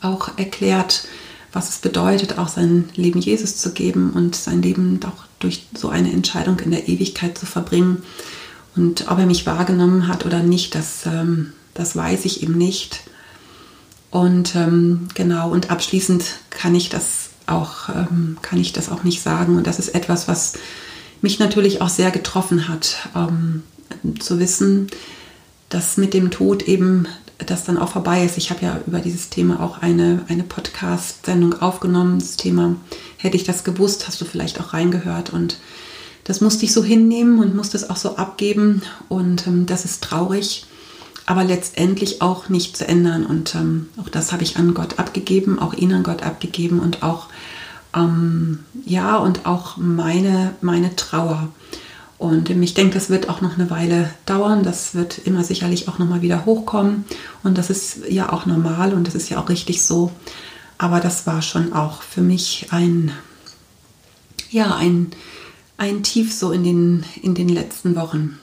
auch 0.00 0.36
erklärt, 0.36 1.06
was 1.52 1.68
es 1.68 1.78
bedeutet, 1.78 2.38
auch 2.38 2.48
sein 2.48 2.88
Leben 2.96 3.20
Jesus 3.20 3.56
zu 3.56 3.72
geben 3.72 4.10
und 4.10 4.34
sein 4.34 4.62
Leben 4.62 5.00
auch 5.04 5.24
durch 5.38 5.66
so 5.74 5.88
eine 5.88 6.12
Entscheidung 6.12 6.58
in 6.60 6.70
der 6.70 6.88
Ewigkeit 6.88 7.38
zu 7.38 7.46
verbringen. 7.46 8.02
Und 8.76 9.10
ob 9.10 9.18
er 9.18 9.26
mich 9.26 9.46
wahrgenommen 9.46 10.08
hat 10.08 10.26
oder 10.26 10.42
nicht, 10.42 10.74
das, 10.74 11.06
ähm, 11.06 11.52
das 11.74 11.94
weiß 11.94 12.24
ich 12.24 12.42
eben 12.42 12.58
nicht. 12.58 13.00
Und 14.14 14.54
ähm, 14.54 15.08
genau, 15.14 15.50
und 15.50 15.72
abschließend 15.72 16.36
kann 16.50 16.76
ich 16.76 16.88
das 16.88 17.30
auch, 17.46 17.88
ähm, 17.88 18.36
kann 18.42 18.60
ich 18.60 18.72
das 18.72 18.88
auch 18.88 19.02
nicht 19.02 19.20
sagen. 19.20 19.56
Und 19.56 19.66
das 19.66 19.80
ist 19.80 19.88
etwas, 19.88 20.28
was 20.28 20.52
mich 21.20 21.40
natürlich 21.40 21.82
auch 21.82 21.88
sehr 21.88 22.12
getroffen 22.12 22.68
hat, 22.68 23.08
ähm, 23.16 23.64
zu 24.20 24.38
wissen, 24.38 24.86
dass 25.68 25.96
mit 25.96 26.14
dem 26.14 26.30
Tod 26.30 26.62
eben 26.62 27.08
das 27.44 27.64
dann 27.64 27.76
auch 27.76 27.88
vorbei 27.88 28.24
ist. 28.24 28.38
Ich 28.38 28.50
habe 28.50 28.64
ja 28.64 28.78
über 28.86 29.00
dieses 29.00 29.30
Thema 29.30 29.60
auch 29.60 29.82
eine, 29.82 30.24
eine 30.28 30.44
Podcast-Sendung 30.44 31.60
aufgenommen. 31.60 32.20
Das 32.20 32.36
Thema, 32.36 32.76
hätte 33.16 33.36
ich 33.36 33.42
das 33.42 33.64
gewusst, 33.64 34.06
hast 34.06 34.20
du 34.20 34.24
vielleicht 34.24 34.60
auch 34.60 34.74
reingehört. 34.74 35.30
Und 35.30 35.58
das 36.22 36.40
musste 36.40 36.66
ich 36.66 36.72
so 36.72 36.84
hinnehmen 36.84 37.40
und 37.40 37.56
musste 37.56 37.76
es 37.76 37.90
auch 37.90 37.96
so 37.96 38.14
abgeben. 38.14 38.82
Und 39.08 39.48
ähm, 39.48 39.66
das 39.66 39.84
ist 39.84 40.04
traurig 40.04 40.66
aber 41.26 41.44
letztendlich 41.44 42.20
auch 42.22 42.48
nicht 42.48 42.76
zu 42.76 42.86
ändern. 42.86 43.24
Und 43.24 43.54
ähm, 43.54 43.88
auch 44.00 44.08
das 44.08 44.32
habe 44.32 44.42
ich 44.42 44.56
an 44.56 44.74
Gott 44.74 44.98
abgegeben, 44.98 45.58
auch 45.58 45.74
ihn 45.74 45.92
an 45.92 46.02
Gott 46.02 46.22
abgegeben 46.22 46.80
und 46.80 47.02
auch, 47.02 47.28
ähm, 47.94 48.60
ja, 48.84 49.16
und 49.16 49.46
auch 49.46 49.76
meine, 49.76 50.54
meine 50.60 50.94
Trauer. 50.96 51.48
Und 52.18 52.48
ich 52.48 52.74
denke, 52.74 52.94
das 52.94 53.10
wird 53.10 53.28
auch 53.28 53.40
noch 53.40 53.54
eine 53.54 53.70
Weile 53.70 54.08
dauern. 54.24 54.62
Das 54.62 54.94
wird 54.94 55.18
immer 55.18 55.44
sicherlich 55.44 55.88
auch 55.88 55.98
nochmal 55.98 56.22
wieder 56.22 56.46
hochkommen. 56.46 57.04
Und 57.42 57.58
das 57.58 57.70
ist 57.70 57.98
ja 58.08 58.32
auch 58.32 58.46
normal 58.46 58.94
und 58.94 59.06
das 59.06 59.14
ist 59.14 59.28
ja 59.28 59.38
auch 59.38 59.48
richtig 59.48 59.82
so. 59.82 60.12
Aber 60.78 61.00
das 61.00 61.26
war 61.26 61.42
schon 61.42 61.72
auch 61.72 62.02
für 62.02 62.20
mich 62.20 62.68
ein, 62.70 63.12
ja, 64.50 64.74
ein, 64.74 65.10
ein 65.76 66.02
Tief 66.02 66.32
so 66.32 66.52
in 66.52 66.64
den, 66.64 67.04
in 67.20 67.34
den 67.34 67.48
letzten 67.48 67.96
Wochen. 67.96 68.38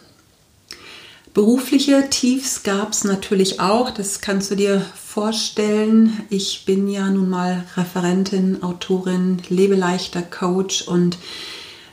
Berufliche 1.33 2.09
Tiefs 2.09 2.63
gab 2.63 2.91
es 2.91 3.05
natürlich 3.05 3.61
auch, 3.61 3.89
das 3.89 4.19
kannst 4.19 4.51
du 4.51 4.55
dir 4.55 4.81
vorstellen. 4.81 6.11
Ich 6.29 6.65
bin 6.65 6.89
ja 6.89 7.09
nun 7.09 7.29
mal 7.29 7.63
Referentin, 7.77 8.61
Autorin, 8.61 9.41
Lebeleichter 9.47 10.23
Coach 10.23 10.81
und 10.81 11.17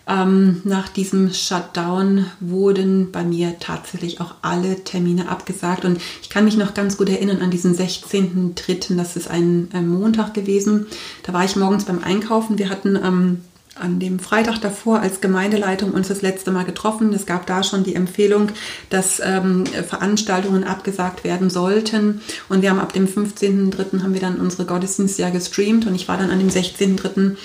ähm, 0.08 0.62
nach 0.64 0.88
diesem 0.88 1.32
Shutdown 1.32 2.26
wurden 2.40 3.12
bei 3.12 3.22
mir 3.22 3.60
tatsächlich 3.60 4.20
auch 4.20 4.34
alle 4.42 4.82
Termine 4.82 5.28
abgesagt. 5.28 5.84
Und 5.84 6.00
ich 6.22 6.30
kann 6.30 6.44
mich 6.44 6.56
noch 6.56 6.74
ganz 6.74 6.96
gut 6.96 7.08
erinnern 7.08 7.42
an 7.42 7.52
diesen 7.52 7.76
16.03., 7.76 8.96
das 8.96 9.16
ist 9.16 9.28
ein, 9.28 9.68
ein 9.72 9.86
Montag 9.86 10.34
gewesen. 10.34 10.86
Da 11.22 11.32
war 11.32 11.44
ich 11.44 11.54
morgens 11.54 11.84
beim 11.84 12.02
Einkaufen. 12.02 12.58
Wir 12.58 12.70
hatten 12.70 12.96
ähm, 12.96 13.40
an 13.80 13.98
dem 13.98 14.18
Freitag 14.18 14.60
davor 14.60 15.00
als 15.00 15.20
Gemeindeleitung 15.20 15.92
uns 15.92 16.08
das 16.08 16.22
letzte 16.22 16.50
Mal 16.50 16.64
getroffen. 16.64 17.12
Es 17.12 17.26
gab 17.26 17.46
da 17.46 17.62
schon 17.62 17.84
die 17.84 17.94
Empfehlung, 17.94 18.50
dass 18.90 19.20
ähm, 19.24 19.64
Veranstaltungen 19.66 20.64
abgesagt 20.64 21.24
werden 21.24 21.50
sollten. 21.50 22.20
Und 22.48 22.62
wir 22.62 22.70
haben 22.70 22.80
ab 22.80 22.92
dem 22.92 23.06
15.03. 23.06 24.02
haben 24.02 24.14
wir 24.14 24.20
dann 24.20 24.40
unsere 24.40 24.64
Gottesdienste 24.64 25.22
ja 25.22 25.30
gestreamt 25.30 25.86
und 25.86 25.94
ich 25.94 26.08
war 26.08 26.16
dann 26.16 26.30
an 26.30 26.38
dem 26.38 26.48
16.03 26.48 27.36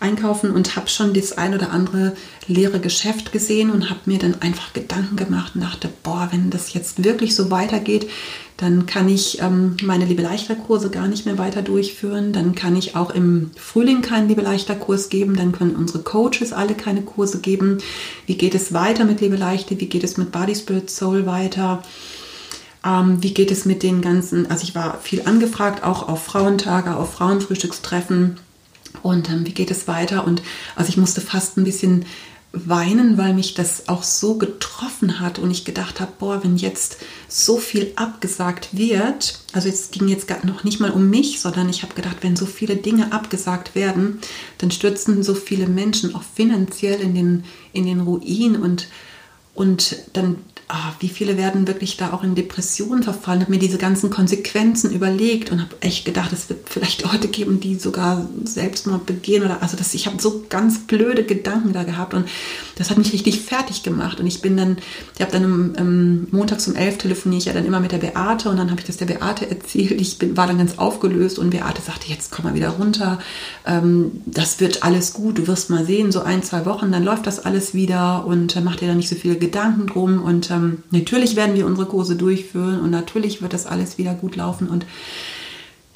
einkaufen 0.00 0.50
und 0.50 0.76
habe 0.76 0.88
schon 0.88 1.14
das 1.14 1.36
ein 1.36 1.54
oder 1.54 1.70
andere 1.70 2.16
leere 2.46 2.80
Geschäft 2.80 3.32
gesehen 3.32 3.70
und 3.70 3.90
habe 3.90 4.00
mir 4.06 4.18
dann 4.18 4.40
einfach 4.42 4.72
Gedanken 4.72 5.16
gemacht 5.16 5.52
und 5.54 5.62
dachte, 5.62 5.88
boah, 6.02 6.28
wenn 6.30 6.50
das 6.50 6.74
jetzt 6.74 7.04
wirklich 7.04 7.34
so 7.34 7.50
weitergeht, 7.50 8.08
dann 8.56 8.86
kann 8.86 9.08
ich 9.08 9.42
ähm, 9.42 9.76
meine 9.82 10.06
Liebe-Leichter-Kurse 10.06 10.90
gar 10.90 11.08
nicht 11.08 11.26
mehr 11.26 11.36
weiter 11.36 11.60
durchführen. 11.60 12.32
Dann 12.32 12.54
kann 12.54 12.74
ich 12.74 12.96
auch 12.96 13.10
im 13.10 13.50
Frühling 13.56 14.00
keinen 14.00 14.28
Liebe-Leichter-Kurs 14.28 15.10
geben. 15.10 15.36
Dann 15.36 15.52
können 15.52 15.76
unsere 15.76 15.98
Coaches 15.98 16.54
alle 16.54 16.74
keine 16.74 17.02
Kurse 17.02 17.40
geben. 17.40 17.78
Wie 18.24 18.36
geht 18.36 18.54
es 18.54 18.72
weiter 18.72 19.04
mit 19.04 19.20
Liebe-Leichter? 19.20 19.78
Wie 19.78 19.86
geht 19.86 20.04
es 20.04 20.16
mit 20.16 20.32
Body, 20.32 20.54
Spirit, 20.54 20.88
Soul 20.88 21.26
weiter? 21.26 21.82
Ähm, 22.82 23.22
wie 23.22 23.34
geht 23.34 23.50
es 23.50 23.66
mit 23.66 23.82
den 23.82 24.00
ganzen, 24.00 24.50
also 24.50 24.62
ich 24.62 24.74
war 24.74 25.00
viel 25.00 25.22
angefragt, 25.26 25.82
auch 25.82 26.08
auf 26.08 26.24
Frauentage, 26.24 26.96
auf 26.96 27.12
Frauenfrühstückstreffen 27.12 28.38
und 29.02 29.30
ähm, 29.30 29.46
wie 29.46 29.54
geht 29.54 29.70
es 29.70 29.88
weiter? 29.88 30.26
Und 30.26 30.42
also 30.74 30.88
ich 30.88 30.96
musste 30.96 31.20
fast 31.20 31.56
ein 31.56 31.64
bisschen 31.64 32.06
weinen, 32.52 33.18
weil 33.18 33.34
mich 33.34 33.54
das 33.54 33.88
auch 33.88 34.02
so 34.02 34.38
getroffen 34.38 35.20
hat 35.20 35.38
und 35.38 35.50
ich 35.50 35.64
gedacht 35.64 36.00
habe, 36.00 36.12
boah, 36.18 36.42
wenn 36.42 36.56
jetzt 36.56 36.98
so 37.28 37.58
viel 37.58 37.92
abgesagt 37.96 38.70
wird, 38.72 39.40
also 39.52 39.68
es 39.68 39.90
ging 39.90 40.08
jetzt 40.08 40.30
noch 40.44 40.64
nicht 40.64 40.80
mal 40.80 40.90
um 40.90 41.10
mich, 41.10 41.40
sondern 41.40 41.68
ich 41.68 41.82
habe 41.82 41.94
gedacht, 41.94 42.18
wenn 42.22 42.36
so 42.36 42.46
viele 42.46 42.76
Dinge 42.76 43.12
abgesagt 43.12 43.74
werden, 43.74 44.20
dann 44.58 44.70
stürzen 44.70 45.22
so 45.22 45.34
viele 45.34 45.66
Menschen 45.66 46.14
auch 46.14 46.22
finanziell 46.22 47.00
in 47.00 47.14
den, 47.14 47.44
in 47.72 47.84
den 47.84 48.00
Ruin 48.00 48.56
und, 48.56 48.88
und 49.54 49.96
dann 50.14 50.36
ah, 50.68 50.92
wie 50.98 51.08
viele 51.08 51.36
werden 51.36 51.68
wirklich 51.68 51.96
da 51.96 52.12
auch 52.12 52.24
in 52.24 52.34
Depressionen 52.34 53.02
verfallen, 53.02 53.40
habe 53.40 53.52
mir 53.52 53.58
diese 53.58 53.78
ganzen 53.78 54.10
Konsequenzen 54.10 54.90
überlegt 54.92 55.52
und 55.52 55.60
habe 55.60 55.76
echt 55.80 56.04
gedacht, 56.04 56.32
es 56.32 56.48
wird 56.48 56.68
vielleicht 56.68 57.02
Leute 57.02 57.28
geben, 57.28 57.60
die 57.60 57.76
sogar 57.76 58.28
Selbstmord 58.44 59.06
begehen 59.06 59.44
oder 59.44 59.62
also 59.62 59.76
das, 59.76 59.94
ich 59.94 60.06
habe 60.06 60.20
so 60.20 60.44
ganz 60.48 60.80
blöde 60.80 61.24
Gedanken 61.24 61.72
da 61.72 61.84
gehabt 61.84 62.14
und 62.14 62.28
das 62.76 62.90
hat 62.90 62.98
mich 62.98 63.12
richtig 63.12 63.40
fertig 63.42 63.84
gemacht 63.84 64.18
und 64.18 64.26
ich 64.26 64.42
bin 64.42 64.56
dann, 64.56 64.78
ich 65.14 65.20
habe 65.20 65.30
dann 65.30 65.44
im, 65.44 65.74
im 65.76 66.28
montags 66.32 66.66
um 66.66 66.74
elf 66.74 66.98
telefoniere 66.98 67.38
ich 67.38 67.44
ja 67.44 67.52
dann 67.52 67.64
immer 67.64 67.80
mit 67.80 67.92
der 67.92 67.98
Beate 67.98 68.50
und 68.50 68.56
dann 68.56 68.70
habe 68.70 68.80
ich 68.80 68.86
das 68.86 68.96
der 68.96 69.06
Beate 69.06 69.48
erzählt, 69.48 70.00
ich 70.00 70.18
bin, 70.18 70.36
war 70.36 70.48
dann 70.48 70.58
ganz 70.58 70.78
aufgelöst 70.78 71.38
und 71.38 71.50
Beate 71.50 71.80
sagte, 71.80 72.08
jetzt 72.08 72.32
komm 72.32 72.46
mal 72.46 72.54
wieder 72.54 72.70
runter, 72.70 73.20
ähm, 73.66 74.22
das 74.26 74.58
wird 74.58 74.82
alles 74.82 75.12
gut, 75.12 75.38
du 75.38 75.46
wirst 75.46 75.70
mal 75.70 75.86
sehen, 75.86 76.10
so 76.10 76.22
ein, 76.22 76.42
zwei 76.42 76.66
Wochen, 76.66 76.90
dann 76.90 77.04
läuft 77.04 77.28
das 77.28 77.38
alles 77.38 77.72
wieder 77.72 78.26
und 78.26 78.56
äh, 78.56 78.60
mach 78.60 78.74
dir 78.74 78.88
da 78.88 78.94
nicht 78.94 79.08
so 79.08 79.14
viele 79.14 79.36
Gedanken 79.36 79.86
drum 79.86 80.22
und 80.22 80.50
ähm, 80.56 80.82
natürlich 80.90 81.36
werden 81.36 81.54
wir 81.54 81.66
unsere 81.66 81.86
Kurse 81.86 82.16
durchführen 82.16 82.80
und 82.80 82.90
natürlich 82.90 83.42
wird 83.42 83.52
das 83.52 83.66
alles 83.66 83.98
wieder 83.98 84.14
gut 84.14 84.36
laufen 84.36 84.68
und 84.68 84.86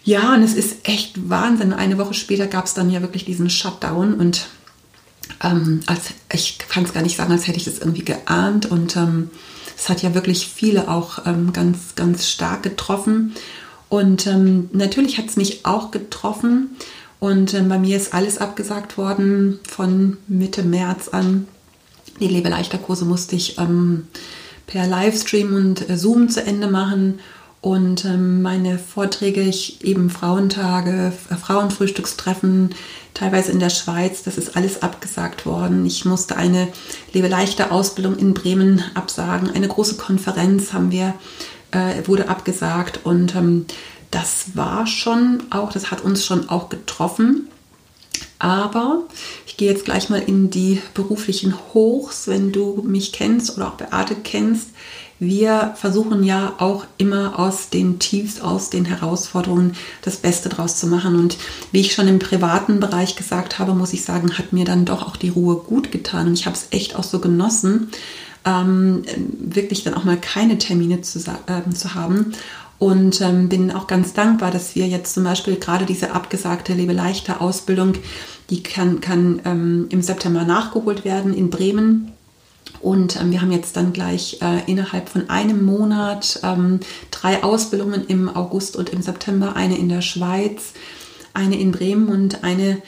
Ja, 0.04 0.34
und 0.34 0.42
es 0.42 0.54
ist 0.54 0.88
echt 0.88 1.28
Wahnsinn. 1.28 1.72
Eine 1.72 1.98
Woche 1.98 2.14
später 2.14 2.46
gab 2.46 2.66
es 2.66 2.74
dann 2.74 2.90
ja 2.90 3.02
wirklich 3.02 3.24
diesen 3.24 3.50
Shutdown 3.50 4.14
und 4.14 4.48
ähm, 5.42 5.80
als, 5.86 6.10
ich 6.32 6.58
kann 6.58 6.84
es 6.84 6.92
gar 6.92 7.02
nicht 7.02 7.16
sagen, 7.16 7.32
als 7.32 7.46
hätte 7.46 7.58
ich 7.58 7.64
das 7.64 7.78
irgendwie 7.78 8.04
geahnt. 8.04 8.66
Und 8.66 8.96
ähm, 8.96 9.30
es 9.76 9.88
hat 9.88 10.02
ja 10.02 10.14
wirklich 10.14 10.46
viele 10.46 10.88
auch 10.88 11.26
ähm, 11.26 11.52
ganz, 11.52 11.94
ganz 11.96 12.28
stark 12.28 12.62
getroffen. 12.62 13.34
Und 13.88 14.26
ähm, 14.26 14.70
natürlich 14.72 15.18
hat 15.18 15.26
es 15.26 15.36
mich 15.36 15.64
auch 15.64 15.90
getroffen. 15.90 16.76
Und 17.18 17.54
ähm, 17.54 17.68
bei 17.68 17.78
mir 17.78 17.96
ist 17.96 18.14
alles 18.14 18.38
abgesagt 18.38 18.96
worden 18.96 19.60
von 19.68 20.16
Mitte 20.26 20.62
März 20.62 21.08
an. 21.08 21.46
Die 22.20 22.28
Lebeleichter-Kurse 22.28 23.04
musste 23.04 23.36
ich 23.36 23.56
per 24.70 24.86
Livestream 24.86 25.54
und 25.54 25.90
äh, 25.90 25.96
Zoom 25.96 26.28
zu 26.30 26.42
Ende 26.42 26.68
machen. 26.68 27.18
Und 27.60 28.06
ähm, 28.06 28.40
meine 28.40 28.78
Vorträge, 28.78 29.42
ich 29.42 29.84
eben 29.84 30.08
Frauentage, 30.08 31.12
äh, 31.28 31.34
Frauenfrühstückstreffen, 31.34 32.74
teilweise 33.12 33.52
in 33.52 33.58
der 33.58 33.68
Schweiz, 33.68 34.22
das 34.22 34.38
ist 34.38 34.56
alles 34.56 34.82
abgesagt 34.82 35.44
worden. 35.44 35.84
Ich 35.84 36.06
musste 36.06 36.36
eine 36.36 36.68
lebeleichte 37.12 37.70
Ausbildung 37.70 38.16
in 38.16 38.32
Bremen 38.32 38.82
absagen. 38.94 39.50
Eine 39.50 39.68
große 39.68 39.96
Konferenz 39.96 40.72
haben 40.72 40.90
wir, 40.90 41.14
äh, 41.72 42.06
wurde 42.06 42.30
abgesagt. 42.30 43.00
Und 43.04 43.34
ähm, 43.34 43.66
das 44.10 44.54
war 44.54 44.86
schon 44.86 45.42
auch, 45.50 45.72
das 45.72 45.90
hat 45.90 46.02
uns 46.02 46.24
schon 46.24 46.48
auch 46.48 46.70
getroffen. 46.70 47.48
Aber 48.38 49.02
gehe 49.60 49.70
jetzt 49.70 49.84
gleich 49.84 50.08
mal 50.08 50.22
in 50.22 50.48
die 50.48 50.80
beruflichen 50.94 51.54
Hochs, 51.74 52.28
wenn 52.28 52.50
du 52.50 52.82
mich 52.82 53.12
kennst 53.12 53.54
oder 53.54 53.68
auch 53.68 53.74
Beate 53.74 54.14
kennst. 54.14 54.68
Wir 55.18 55.74
versuchen 55.76 56.24
ja 56.24 56.54
auch 56.56 56.86
immer 56.96 57.38
aus 57.38 57.68
den 57.68 57.98
Tiefs, 57.98 58.40
aus 58.40 58.70
den 58.70 58.86
Herausforderungen 58.86 59.74
das 60.00 60.16
Beste 60.16 60.48
draus 60.48 60.76
zu 60.76 60.86
machen. 60.86 61.14
Und 61.14 61.36
wie 61.72 61.80
ich 61.80 61.92
schon 61.92 62.08
im 62.08 62.18
privaten 62.18 62.80
Bereich 62.80 63.16
gesagt 63.16 63.58
habe, 63.58 63.74
muss 63.74 63.92
ich 63.92 64.02
sagen, 64.02 64.38
hat 64.38 64.54
mir 64.54 64.64
dann 64.64 64.86
doch 64.86 65.06
auch 65.06 65.18
die 65.18 65.28
Ruhe 65.28 65.56
gut 65.56 65.92
getan. 65.92 66.28
Und 66.28 66.32
ich 66.32 66.46
habe 66.46 66.56
es 66.56 66.68
echt 66.70 66.96
auch 66.96 67.04
so 67.04 67.18
genossen, 67.18 67.90
ähm, 68.46 69.02
wirklich 69.38 69.84
dann 69.84 69.92
auch 69.92 70.04
mal 70.04 70.18
keine 70.18 70.56
Termine 70.56 71.02
zu, 71.02 71.18
äh, 71.18 71.70
zu 71.74 71.94
haben 71.94 72.32
und 72.80 73.20
ähm, 73.20 73.50
bin 73.50 73.70
auch 73.70 73.86
ganz 73.86 74.14
dankbar, 74.14 74.50
dass 74.50 74.74
wir 74.74 74.88
jetzt 74.88 75.12
zum 75.12 75.22
Beispiel 75.22 75.56
gerade 75.56 75.84
diese 75.84 76.12
abgesagte 76.12 76.72
Lebe 76.72 76.94
leichter 76.94 77.42
Ausbildung, 77.42 77.92
die 78.48 78.62
kann, 78.62 79.02
kann 79.02 79.42
ähm, 79.44 79.86
im 79.90 80.00
September 80.00 80.44
nachgeholt 80.44 81.04
werden 81.04 81.34
in 81.34 81.50
Bremen. 81.50 82.12
Und 82.80 83.20
ähm, 83.20 83.32
wir 83.32 83.42
haben 83.42 83.52
jetzt 83.52 83.76
dann 83.76 83.92
gleich 83.92 84.38
äh, 84.40 84.64
innerhalb 84.66 85.10
von 85.10 85.28
einem 85.28 85.62
Monat 85.62 86.40
ähm, 86.42 86.80
drei 87.10 87.44
Ausbildungen 87.44 88.06
im 88.06 88.34
August 88.34 88.76
und 88.76 88.88
im 88.88 89.02
September. 89.02 89.56
Eine 89.56 89.76
in 89.76 89.90
der 89.90 90.00
Schweiz, 90.00 90.72
eine 91.34 91.60
in 91.60 91.72
Bremen 91.72 92.08
und 92.08 92.44
eine 92.44 92.80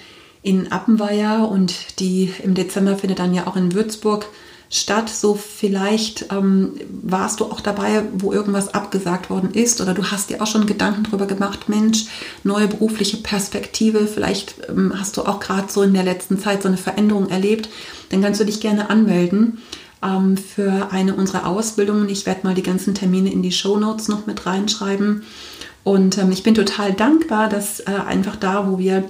in 0.42 0.72
Appenweier. 0.72 1.50
Und 1.50 2.00
die 2.00 2.32
im 2.42 2.54
Dezember 2.54 2.96
findet 2.96 3.18
dann 3.18 3.34
ja 3.34 3.46
auch 3.46 3.56
in 3.56 3.74
Würzburg 3.74 4.26
statt. 4.72 5.10
So 5.10 5.34
vielleicht 5.34 6.32
ähm, 6.32 6.72
warst 6.90 7.38
du 7.38 7.44
auch 7.44 7.60
dabei, 7.60 8.04
wo 8.14 8.32
irgendwas 8.32 8.74
abgesagt 8.74 9.30
worden 9.30 9.50
ist 9.52 9.80
oder 9.80 9.94
du 9.94 10.10
hast 10.10 10.30
dir 10.30 10.42
auch 10.42 10.46
schon 10.46 10.66
Gedanken 10.66 11.04
darüber 11.04 11.26
gemacht, 11.26 11.68
Mensch, 11.68 12.06
neue 12.42 12.66
berufliche 12.66 13.18
Perspektive, 13.18 14.06
vielleicht 14.06 14.56
ähm, 14.68 14.92
hast 14.98 15.16
du 15.16 15.22
auch 15.22 15.38
gerade 15.38 15.70
so 15.70 15.82
in 15.82 15.92
der 15.92 16.02
letzten 16.02 16.38
Zeit 16.38 16.62
so 16.62 16.68
eine 16.68 16.78
Veränderung 16.78 17.28
erlebt, 17.28 17.68
dann 18.08 18.22
kannst 18.22 18.40
du 18.40 18.44
dich 18.44 18.60
gerne 18.60 18.88
anmelden 18.88 19.58
ähm, 20.02 20.38
für 20.38 20.90
eine 20.90 21.14
unserer 21.14 21.46
Ausbildungen. 21.46 22.08
Ich 22.08 22.24
werde 22.24 22.46
mal 22.46 22.54
die 22.54 22.62
ganzen 22.62 22.94
Termine 22.94 23.30
in 23.30 23.42
die 23.42 23.52
Show 23.52 23.76
Notes 23.76 24.08
noch 24.08 24.26
mit 24.26 24.46
reinschreiben. 24.46 25.22
Und 25.84 26.16
ähm, 26.16 26.32
ich 26.32 26.42
bin 26.42 26.54
total 26.54 26.94
dankbar, 26.94 27.48
dass 27.48 27.80
äh, 27.80 27.90
einfach 28.06 28.36
da, 28.36 28.70
wo 28.70 28.78
wir 28.78 29.04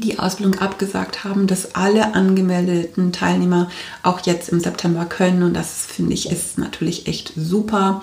die 0.00 0.18
Ausbildung 0.18 0.58
abgesagt 0.60 1.24
haben, 1.24 1.46
dass 1.46 1.74
alle 1.74 2.14
angemeldeten 2.14 3.12
Teilnehmer 3.12 3.68
auch 4.02 4.20
jetzt 4.20 4.48
im 4.48 4.60
September 4.60 5.04
können. 5.04 5.42
Und 5.42 5.54
das 5.54 5.86
finde 5.86 6.14
ich 6.14 6.30
ist 6.30 6.58
natürlich 6.58 7.06
echt 7.06 7.32
super. 7.36 8.02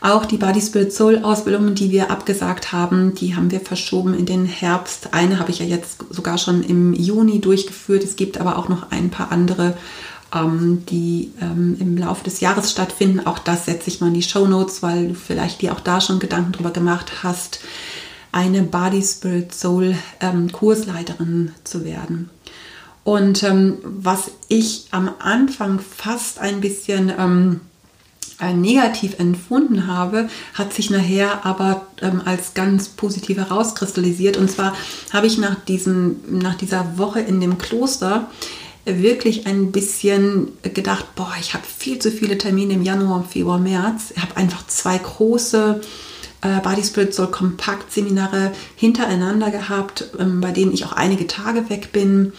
Auch 0.00 0.24
die 0.24 0.36
Body 0.36 0.60
Spirit 0.60 0.92
Soul 0.92 1.20
Ausbildungen, 1.22 1.74
die 1.74 1.90
wir 1.90 2.10
abgesagt 2.10 2.72
haben, 2.72 3.14
die 3.14 3.36
haben 3.36 3.50
wir 3.50 3.60
verschoben 3.60 4.14
in 4.14 4.26
den 4.26 4.46
Herbst. 4.46 5.12
Eine 5.12 5.38
habe 5.38 5.50
ich 5.50 5.58
ja 5.58 5.66
jetzt 5.66 6.04
sogar 6.10 6.38
schon 6.38 6.62
im 6.62 6.92
Juni 6.92 7.40
durchgeführt. 7.40 8.04
Es 8.04 8.16
gibt 8.16 8.38
aber 8.38 8.58
auch 8.58 8.68
noch 8.68 8.90
ein 8.90 9.10
paar 9.10 9.30
andere, 9.32 9.76
ähm, 10.34 10.84
die 10.88 11.32
ähm, 11.40 11.76
im 11.78 11.96
Laufe 11.96 12.24
des 12.24 12.40
Jahres 12.40 12.70
stattfinden. 12.70 13.26
Auch 13.26 13.38
das 13.38 13.66
setze 13.66 13.88
ich 13.88 14.00
mal 14.00 14.08
in 14.08 14.14
die 14.14 14.22
Show 14.22 14.46
Notes, 14.46 14.82
weil 14.82 15.08
du 15.08 15.14
vielleicht 15.14 15.62
dir 15.62 15.72
auch 15.72 15.80
da 15.80 16.00
schon 16.00 16.18
Gedanken 16.18 16.52
drüber 16.52 16.70
gemacht 16.70 17.22
hast 17.22 17.60
eine 18.34 18.64
Body 18.64 19.00
Spirit 19.00 19.54
Soul 19.54 19.94
ähm, 20.20 20.50
Kursleiterin 20.50 21.52
zu 21.62 21.84
werden. 21.84 22.30
Und 23.04 23.44
ähm, 23.44 23.78
was 23.84 24.32
ich 24.48 24.86
am 24.90 25.10
Anfang 25.20 25.78
fast 25.78 26.40
ein 26.40 26.60
bisschen 26.60 27.12
ähm, 27.16 27.60
äh, 28.40 28.52
negativ 28.52 29.20
empfunden 29.20 29.86
habe, 29.86 30.28
hat 30.54 30.72
sich 30.72 30.90
nachher 30.90 31.46
aber 31.46 31.86
ähm, 32.02 32.22
als 32.24 32.54
ganz 32.54 32.88
positiv 32.88 33.36
herauskristallisiert. 33.36 34.36
Und 34.36 34.50
zwar 34.50 34.74
habe 35.12 35.28
ich 35.28 35.38
nach, 35.38 35.54
diesem, 35.66 36.16
nach 36.28 36.56
dieser 36.56 36.98
Woche 36.98 37.20
in 37.20 37.40
dem 37.40 37.56
Kloster 37.58 38.28
wirklich 38.84 39.46
ein 39.46 39.70
bisschen 39.70 40.48
gedacht, 40.62 41.14
boah, 41.14 41.32
ich 41.38 41.54
habe 41.54 41.64
viel 41.64 42.00
zu 42.00 42.10
viele 42.10 42.36
Termine 42.36 42.74
im 42.74 42.82
Januar, 42.82 43.24
Februar, 43.30 43.58
März. 43.58 44.12
Ich 44.16 44.20
habe 44.20 44.36
einfach 44.36 44.66
zwei 44.66 44.98
große 44.98 45.80
äh, 46.44 46.60
Body 46.60 46.84
Spirit 46.84 47.14
Soul 47.14 47.28
Kompakt 47.28 47.92
Seminare 47.92 48.52
hintereinander 48.76 49.50
gehabt, 49.50 50.10
ähm, 50.18 50.40
bei 50.40 50.52
denen 50.52 50.72
ich 50.72 50.84
auch 50.84 50.92
einige 50.92 51.26
Tage 51.26 51.68
weg 51.70 51.90
bin 51.92 52.32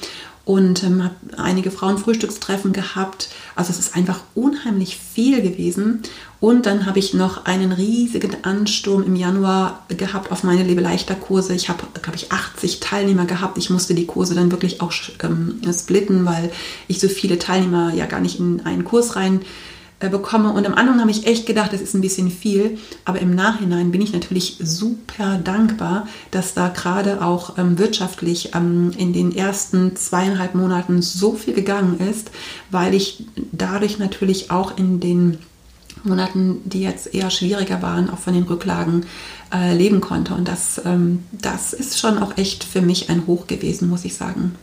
und 0.46 0.84
ähm, 0.84 1.04
habe 1.04 1.16
einige 1.38 1.72
Frauenfrühstückstreffen 1.72 2.72
gehabt. 2.72 3.30
Also 3.56 3.72
es 3.72 3.80
ist 3.80 3.96
einfach 3.96 4.22
unheimlich 4.36 4.98
viel 4.98 5.42
gewesen. 5.42 6.04
Und 6.40 6.68
dann 6.68 6.86
habe 6.86 7.00
ich 7.00 7.16
noch 7.16 7.46
einen 7.46 7.72
riesigen 7.72 8.44
Ansturm 8.44 9.04
im 9.04 9.16
Januar 9.16 9.84
gehabt 9.88 10.32
auf 10.32 10.44
meine 10.44 10.64
Lebeleichter-Kurse. 10.64 11.56
Ich 11.56 11.70
habe, 11.70 11.84
glaube 12.00 12.18
ich, 12.18 12.32
80 12.32 12.80
Teilnehmer 12.80 13.26
gehabt. 13.26 13.58
Ich 13.58 13.72
musste 13.72 13.96
die 13.96 14.06
Kurse 14.06 14.36
dann 14.36 14.52
wirklich 14.52 14.82
auch 14.82 14.94
ähm, 15.24 15.60
splitten, 15.74 16.26
weil 16.26 16.52
ich 16.88 17.00
so 17.00 17.08
viele 17.08 17.40
Teilnehmer 17.40 17.92
ja 17.96 18.06
gar 18.06 18.20
nicht 18.20 18.40
in 18.40 18.62
einen 18.66 18.84
Kurs 18.84 19.16
rein 19.16 19.42
bekomme. 20.00 20.52
Und 20.52 20.66
am 20.66 20.74
Anfang 20.74 21.00
habe 21.00 21.12
ich 21.12 21.26
echt 21.26 21.46
gedacht, 21.46 21.74
das 21.74 21.82
ist 21.82 21.94
ein 21.94 22.02
bisschen 22.02 22.30
viel, 22.30 22.78
aber 23.06 23.20
im 23.20 23.34
Nachhinein 23.34 23.92
bin 23.92 24.02
ich 24.02 24.14
natürlich 24.14 24.58
super 24.62 25.40
dankbar, 25.44 26.08
dass 26.32 26.54
da 26.54 26.70
gerade 26.70 27.24
auch 27.24 27.58
ähm, 27.58 27.78
wirtschaftlich 27.78 28.52
ähm, 28.54 28.92
in 28.98 29.14
den 29.14 29.36
ersten 29.36 29.96
zweieinhalb 29.96 30.56
Monaten 30.56 31.02
so 31.02 31.34
viel 31.34 31.54
gegangen 31.54 32.00
ist, 32.00 32.32
weil 32.72 32.94
ich 32.94 33.26
dadurch 33.52 34.00
natürlich 34.00 34.52
auch 34.52 34.78
in 34.78 35.00
den 35.00 35.38
Monaten, 36.04 36.62
die 36.66 36.82
jetzt 36.82 37.14
eher 37.14 37.30
schwieriger 37.30 37.82
waren, 37.82 38.10
auch 38.10 38.20
von 38.20 38.34
den 38.34 38.44
Rücklagen 38.44 39.06
äh, 39.54 39.76
leben 39.76 40.02
konnte. 40.02 40.34
Und 40.34 40.48
das, 40.48 40.82
ähm, 40.86 41.24
das 41.32 41.74
ist 41.74 42.00
schon 42.00 42.18
auch 42.18 42.38
echt 42.38 42.64
für 42.64 42.82
mich 42.82 43.10
ein 43.10 43.28
Hoch 43.28 43.48
gewesen, 43.48 43.90
muss 43.90 44.06
ich 44.06 44.16
sagen. 44.16 44.56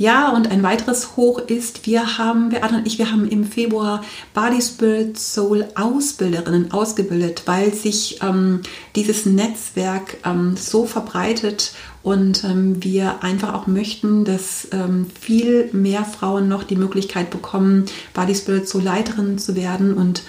Ja, 0.00 0.30
und 0.30 0.50
ein 0.50 0.62
weiteres 0.62 1.18
Hoch 1.18 1.40
ist, 1.40 1.84
wir 1.84 2.16
haben, 2.16 2.48
Beate 2.48 2.76
und 2.76 2.86
ich, 2.86 2.96
wir 2.96 3.12
haben 3.12 3.28
im 3.28 3.44
Februar 3.44 4.02
Body 4.32 4.62
Spirit 4.62 5.18
Soul 5.18 5.66
Ausbilderinnen 5.74 6.72
ausgebildet, 6.72 7.42
weil 7.44 7.74
sich 7.74 8.18
ähm, 8.22 8.62
dieses 8.96 9.26
Netzwerk 9.26 10.16
ähm, 10.24 10.56
so 10.56 10.86
verbreitet 10.86 11.74
und 12.02 12.44
ähm, 12.44 12.82
wir 12.82 13.22
einfach 13.22 13.52
auch 13.52 13.66
möchten, 13.66 14.24
dass 14.24 14.68
ähm, 14.72 15.06
viel 15.20 15.68
mehr 15.74 16.06
Frauen 16.06 16.48
noch 16.48 16.62
die 16.62 16.76
Möglichkeit 16.76 17.28
bekommen, 17.28 17.84
Body 18.14 18.34
Spirit 18.34 18.66
Soul 18.66 18.84
Leiterinnen 18.84 19.36
zu 19.36 19.54
werden. 19.54 19.92
Und 19.92 20.22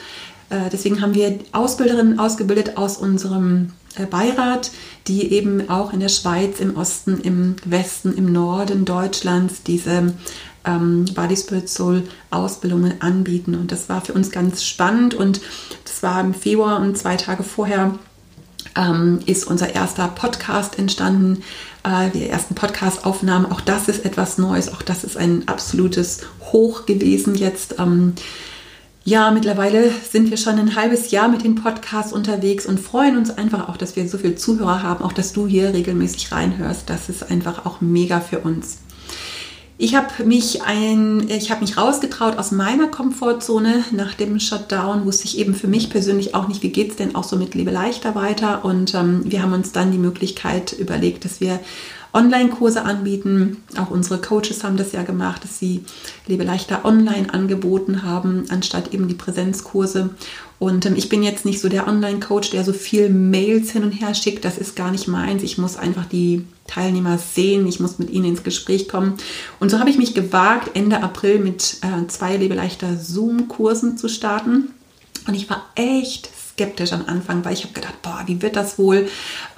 äh, 0.50 0.70
deswegen 0.70 1.02
haben 1.02 1.14
wir 1.14 1.40
Ausbilderinnen 1.54 2.20
ausgebildet 2.20 2.76
aus 2.76 2.98
unserem 2.98 3.72
Beirat, 4.10 4.72
die 5.08 5.32
eben 5.32 5.70
auch 5.70 5.94
in 5.94 6.00
der 6.00 6.10
Schweiz, 6.10 6.60
im 6.60 6.78
Osten, 6.78 7.20
im 7.22 7.56
Westen, 7.66 8.14
im 8.16 8.32
Norden 8.32 8.86
Deutschlands 8.86 9.64
diese 9.64 10.14
ähm, 10.66 11.06
Body 11.14 11.36
Spirit 11.36 11.70
Soul 11.70 12.04
Ausbildungen 12.30 13.02
anbieten. 13.02 13.56
Und 13.56 13.72
das 13.72 13.90
war 13.90 14.02
für 14.02 14.14
uns 14.14 14.32
ganz 14.32 14.64
spannend 14.64 15.14
und 15.14 15.42
das 15.84 16.04
war 16.04 16.22
im 16.22 16.34
Februar 16.34 16.80
und 16.80 16.98
zwei 16.98 17.18
Tage 17.18 17.44
vorher 17.44 17.98
ähm, 18.76 19.20
ist 19.26 19.46
unser 19.46 19.74
erster 19.74 20.08
Podcast 20.08 20.78
entstanden. 20.80 21.44
Äh, 21.84 22.10
die 22.12 22.30
ersten 22.30 22.56
Podcast-Aufnahmen, 22.56 23.52
auch 23.52 23.62
das 23.62 23.88
ist 23.88 24.06
etwas 24.06 24.38
Neues, 24.38 24.72
auch 24.72 24.82
das 24.82 25.04
ist 25.04 25.18
ein 25.18 25.48
absolutes 25.48 26.22
Hoch 26.52 26.86
gewesen 26.86 27.36
jetzt. 27.36 27.76
Ähm, 27.80 28.14
ja, 29.04 29.32
mittlerweile 29.32 29.90
sind 29.90 30.30
wir 30.30 30.38
schon 30.38 30.60
ein 30.60 30.76
halbes 30.76 31.10
Jahr 31.10 31.28
mit 31.28 31.44
den 31.44 31.56
Podcasts 31.56 32.14
unterwegs 32.14 32.68
und 32.68 32.80
freuen 32.80 33.18
uns 33.18 33.36
einfach 33.36 33.68
auch, 33.68 33.78
dass 33.78 33.96
wir 33.96 34.08
so 34.08 34.20
viele 34.20 34.36
Zuhörer 34.36 34.84
haben, 34.84 35.04
auch 35.04 35.14
dass 35.14 35.34
du 35.34 35.48
hier 35.48 35.74
regelmäßig 35.74 36.32
reinhörst. 36.32 36.90
Das 36.90 37.10
ist 37.10 37.32
einfach 37.32 37.66
auch 37.66 37.82
mega 37.82 38.20
für 38.20 38.40
uns. 38.40 38.78
Ich 39.80 39.96
habe 39.96 40.24
mich 40.26 40.62
ein, 40.62 41.28
ich 41.28 41.50
habe 41.50 41.62
mich 41.62 41.76
rausgetraut 41.76 42.38
aus 42.38 42.52
meiner 42.52 42.90
Komfortzone 42.90 43.84
nach 43.90 44.14
dem 44.14 44.40
Shutdown. 44.40 45.06
Wusste 45.06 45.26
ich 45.26 45.40
eben 45.40 45.56
für 45.56 45.68
mich 45.68 45.90
persönlich 45.90 46.36
auch 46.36 46.48
nicht, 46.48 46.62
wie 46.62 46.70
geht 46.70 46.92
es 46.92 46.98
denn 46.98 47.16
auch 47.16 47.24
so 47.24 47.36
mit 47.36 47.56
Liebe 47.56 47.72
leichter 47.72 48.14
weiter. 48.14 48.64
Und 48.64 48.94
ähm, 48.94 49.24
wir 49.26 49.42
haben 49.42 49.54
uns 49.54 49.72
dann 49.72 49.92
die 49.92 49.98
Möglichkeit 49.98 50.74
überlegt, 50.74 51.26
dass 51.26 51.42
wir 51.42 51.60
Online-Kurse 52.14 52.84
anbieten. 52.84 53.58
Auch 53.78 53.90
unsere 53.90 54.20
Coaches 54.20 54.64
haben 54.64 54.78
das 54.78 54.92
ja 54.92 55.04
gemacht, 55.04 55.44
dass 55.44 55.60
sie 55.60 55.84
Lebe 56.28 56.44
leichter 56.44 56.86
online 56.86 57.34
angeboten 57.34 58.04
haben, 58.04 58.46
anstatt 58.50 58.94
eben 58.94 59.08
die 59.08 59.16
Präsenzkurse. 59.16 60.10
Und 60.60 60.86
ähm, 60.86 60.96
ich 60.96 61.10
bin 61.10 61.24
jetzt 61.24 61.46
nicht 61.46 61.60
so 61.60 61.70
der 61.70 61.88
Online-Coach, 61.88 62.52
der 62.52 62.64
so 62.64 62.74
viel 62.74 63.10
Mails 63.10 63.72
hin 63.72 63.84
und 63.84 63.92
her 63.92 64.14
schickt. 64.14 64.46
Das 64.46 64.58
ist 64.58 64.76
gar 64.76 64.92
nicht 64.92 65.08
meins. 65.08 65.42
Ich 65.42 65.58
muss 65.58 65.78
einfach 65.78 66.06
die 66.06 66.46
Teilnehmer 66.68 67.18
sehen. 67.18 67.66
Ich 67.68 67.80
muss 67.80 67.98
mit 67.98 68.12
ihnen 68.12 68.26
ins 68.26 68.44
Gespräch 68.44 68.88
kommen. 68.88 69.16
Und 69.60 69.72
so 69.72 69.80
habe 69.80 69.90
ich 69.90 69.98
mich 69.98 70.14
gewagt, 70.14 70.76
Ende 70.76 71.02
April 71.02 71.40
mit 71.40 71.78
äh, 71.82 72.08
zwei 72.08 72.38
Lebe 72.38 72.56
leichter 72.56 72.98
Zoom-Kursen 72.98 73.98
zu 73.98 74.08
starten. 74.08 74.70
Und 75.28 75.34
ich 75.34 75.50
war 75.50 75.66
echt 75.76 76.30
skeptisch 76.62 76.94
am 76.94 77.06
Anfang, 77.08 77.44
weil 77.44 77.54
ich 77.54 77.64
habe 77.64 77.74
gedacht, 77.74 78.02
boah, 78.04 78.22
wie 78.28 78.42
wird 78.42 78.56
das 78.56 78.78
wohl, 78.78 79.08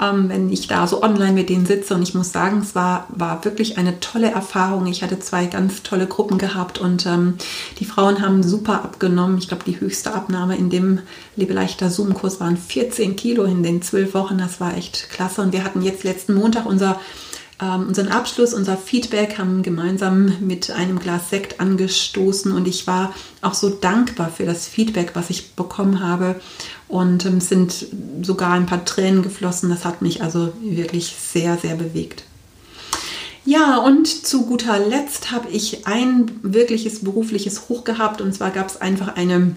ähm, 0.02 0.30
wenn 0.30 0.50
ich 0.50 0.68
da 0.68 0.88
so 0.88 1.04
online 1.04 1.34
mit 1.34 1.50
denen 1.50 1.66
sitze. 1.66 1.96
Und 1.96 2.02
ich 2.02 2.14
muss 2.14 2.32
sagen, 2.32 2.60
es 2.62 2.76
war, 2.76 3.08
war 3.10 3.44
wirklich 3.44 3.78
eine 3.78 4.00
tolle 4.00 4.32
Erfahrung. 4.32 4.88
Ich 4.88 5.04
hatte 5.04 5.20
zwei 5.20 5.48
ganz 5.48 5.84
tolle 5.84 6.08
Gruppen 6.08 6.38
gehabt 6.38 6.80
und 6.80 7.06
ähm, 7.06 7.36
die 7.80 7.86
Frauen 7.86 8.22
haben 8.22 8.42
super 8.42 8.84
abgenommen. 8.84 9.38
Ich 9.38 9.50
glaube, 9.50 9.66
die 9.66 9.80
höchste 9.80 10.14
Abnahme 10.14 10.56
in 10.56 10.70
dem 10.70 11.00
Lebeleichter 11.36 11.90
Zoom-Kurs 11.90 12.40
waren 12.40 12.56
14 12.56 13.18
Kilo 13.18 13.44
in 13.44 13.64
den 13.64 13.82
zwölf 13.82 14.14
Wochen. 14.14 14.38
Das 14.38 14.62
war 14.62 14.78
echt 14.78 15.10
klasse. 15.10 15.42
Und 15.42 15.52
wir 15.52 15.66
hatten 15.66 15.82
jetzt 15.82 16.06
letzten 16.06 16.36
Montag 16.36 16.66
unser 16.66 17.00
ähm, 17.64 17.88
unseren 17.88 18.10
Abschluss, 18.10 18.54
unser 18.54 18.78
Feedback, 18.78 19.38
haben 19.38 19.64
gemeinsam 19.64 20.34
mit 20.42 20.72
einem 20.72 21.00
Glas 21.00 21.30
Sekt 21.30 21.60
angestoßen 21.60 22.52
und 22.52 22.68
ich 22.68 22.88
war 22.88 23.14
auch 23.42 23.54
so 23.54 23.70
dankbar 23.70 24.30
für 24.30 24.46
das 24.46 24.68
Feedback, 24.68 25.12
was 25.14 25.30
ich 25.30 25.54
bekommen 25.54 26.02
habe 26.02 26.40
und 26.88 27.26
ähm, 27.26 27.40
sind 27.40 27.86
sogar 28.22 28.52
ein 28.52 28.66
paar 28.66 28.84
Tränen 28.84 29.24
geflossen. 29.24 29.70
Das 29.70 29.86
hat 29.86 30.02
mich 30.02 30.22
also 30.22 30.52
wirklich 30.62 31.16
sehr, 31.18 31.58
sehr 31.58 31.76
bewegt. 31.76 32.24
Ja, 33.46 33.78
und 33.78 34.08
zu 34.08 34.46
guter 34.46 34.80
Letzt 34.80 35.32
habe 35.32 35.50
ich 35.50 35.86
ein 35.86 36.32
wirkliches 36.44 37.04
berufliches 37.04 37.70
Hoch 37.70 37.84
gehabt 37.84 38.22
und 38.22 38.34
zwar 38.34 38.52
gab 38.52 38.70
es 38.70 38.82
einfach 38.82 39.16
eine 39.16 39.56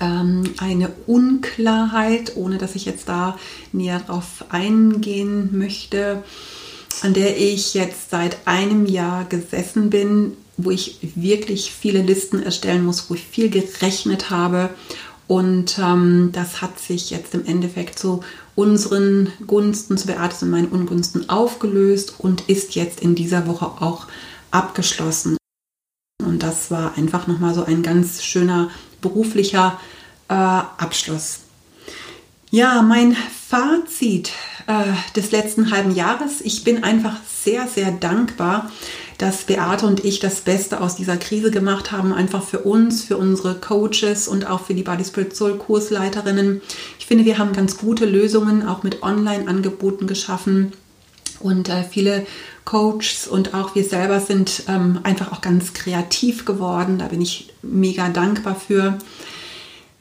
ähm, 0.00 0.44
eine 0.58 0.90
Unklarheit, 1.06 2.36
ohne 2.36 2.58
dass 2.58 2.74
ich 2.74 2.84
jetzt 2.84 3.08
da 3.08 3.38
näher 3.72 4.00
drauf 4.00 4.44
eingehen 4.50 5.56
möchte 5.56 6.22
an 7.02 7.14
der 7.14 7.38
ich 7.38 7.74
jetzt 7.74 8.10
seit 8.10 8.46
einem 8.46 8.86
Jahr 8.86 9.24
gesessen 9.24 9.90
bin, 9.90 10.36
wo 10.56 10.70
ich 10.70 10.98
wirklich 11.14 11.72
viele 11.72 12.02
Listen 12.02 12.42
erstellen 12.42 12.84
muss, 12.84 13.08
wo 13.08 13.14
ich 13.14 13.24
viel 13.24 13.48
gerechnet 13.48 14.30
habe. 14.30 14.70
Und 15.26 15.78
ähm, 15.78 16.30
das 16.32 16.60
hat 16.60 16.78
sich 16.78 17.10
jetzt 17.10 17.34
im 17.34 17.46
Endeffekt 17.46 17.98
zu 17.98 18.22
unseren 18.56 19.32
Gunsten, 19.46 19.96
zu 19.96 20.06
Beates 20.06 20.42
und 20.42 20.50
meinen 20.50 20.68
Ungunsten 20.68 21.28
aufgelöst 21.28 22.14
und 22.18 22.48
ist 22.48 22.74
jetzt 22.74 23.00
in 23.00 23.14
dieser 23.14 23.46
Woche 23.46 23.66
auch 23.66 24.06
abgeschlossen. 24.50 25.36
Und 26.22 26.42
das 26.42 26.70
war 26.70 26.96
einfach 26.98 27.26
nochmal 27.26 27.54
so 27.54 27.64
ein 27.64 27.82
ganz 27.82 28.22
schöner 28.24 28.70
beruflicher 29.00 29.80
äh, 30.28 30.34
Abschluss. 30.34 31.40
Ja, 32.50 32.82
mein 32.82 33.16
Fazit 33.48 34.32
des 35.16 35.30
letzten 35.32 35.70
halben 35.70 35.94
Jahres. 35.94 36.40
Ich 36.42 36.64
bin 36.64 36.84
einfach 36.84 37.16
sehr, 37.26 37.66
sehr 37.66 37.90
dankbar, 37.90 38.70
dass 39.18 39.44
Beate 39.44 39.86
und 39.86 40.04
ich 40.04 40.18
das 40.18 40.40
Beste 40.40 40.80
aus 40.80 40.96
dieser 40.96 41.16
Krise 41.16 41.50
gemacht 41.50 41.92
haben, 41.92 42.12
einfach 42.12 42.42
für 42.42 42.60
uns, 42.60 43.04
für 43.04 43.16
unsere 43.16 43.56
Coaches 43.56 44.28
und 44.28 44.46
auch 44.46 44.64
für 44.64 44.74
die 44.74 44.82
Body 44.82 45.04
Spirit 45.04 45.36
Soul 45.36 45.58
Kursleiterinnen. 45.58 46.62
Ich 46.98 47.06
finde, 47.06 47.24
wir 47.24 47.38
haben 47.38 47.52
ganz 47.52 47.76
gute 47.76 48.06
Lösungen 48.06 48.66
auch 48.66 48.82
mit 48.82 49.02
Online-Angeboten 49.02 50.06
geschaffen 50.06 50.72
und 51.40 51.68
äh, 51.68 51.82
viele 51.82 52.26
Coaches 52.64 53.26
und 53.28 53.54
auch 53.54 53.74
wir 53.74 53.84
selber 53.84 54.20
sind 54.20 54.64
ähm, 54.68 55.00
einfach 55.02 55.32
auch 55.32 55.40
ganz 55.40 55.72
kreativ 55.72 56.44
geworden. 56.44 56.98
Da 56.98 57.08
bin 57.08 57.20
ich 57.20 57.52
mega 57.62 58.08
dankbar 58.08 58.54
für. 58.54 58.98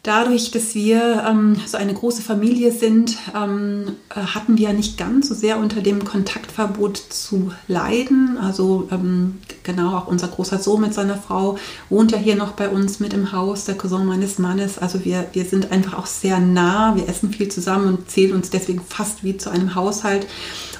Dadurch, 0.04 0.52
dass 0.52 0.76
wir 0.76 1.26
ähm, 1.30 1.58
so 1.66 1.78
eine 1.78 1.94
große 1.94 2.22
Familie 2.22 2.72
sind, 2.72 3.18
ähm, 3.36 3.98
äh, 4.10 4.22
hatten 4.22 4.58
wir 4.58 4.72
nicht 4.72 4.98
ganz 4.98 5.28
so 5.28 5.36
sehr 5.36 5.58
unter 5.58 5.82
dem 5.82 6.06
Kontaktverbot 6.06 6.96
zu 6.96 7.52
leiden. 7.68 8.38
Also 8.42 8.88
ähm, 8.92 9.40
genau, 9.64 9.98
auch 9.98 10.08
unser 10.08 10.30
großer 10.30 10.58
Sohn 10.60 10.80
mit 10.80 10.94
seiner 10.94 11.18
Frau 11.18 11.58
wohnt 11.90 12.14
ja 12.14 12.18
hier 12.18 12.38
noch 12.38 12.54
bei 12.54 12.70
uns 12.70 13.02
mit 13.02 13.14
im 13.14 13.34
Haus, 13.34 13.66
der 13.66 13.76
Cousin 13.76 14.06
meines 14.06 14.40
Mannes. 14.40 14.78
Also 14.78 15.04
wir, 15.04 15.28
wir 15.34 15.44
sind 15.44 15.70
einfach 15.70 15.98
auch 15.98 16.06
sehr 16.06 16.40
nah, 16.40 16.96
wir 16.96 17.10
essen 17.10 17.34
viel 17.34 17.50
zusammen 17.50 17.88
und 17.90 18.10
zählen 18.10 18.34
uns 18.34 18.50
deswegen 18.50 18.82
fast 18.82 19.26
wie 19.26 19.36
zu 19.36 19.50
einem 19.50 19.76
Haushalt. 19.76 20.28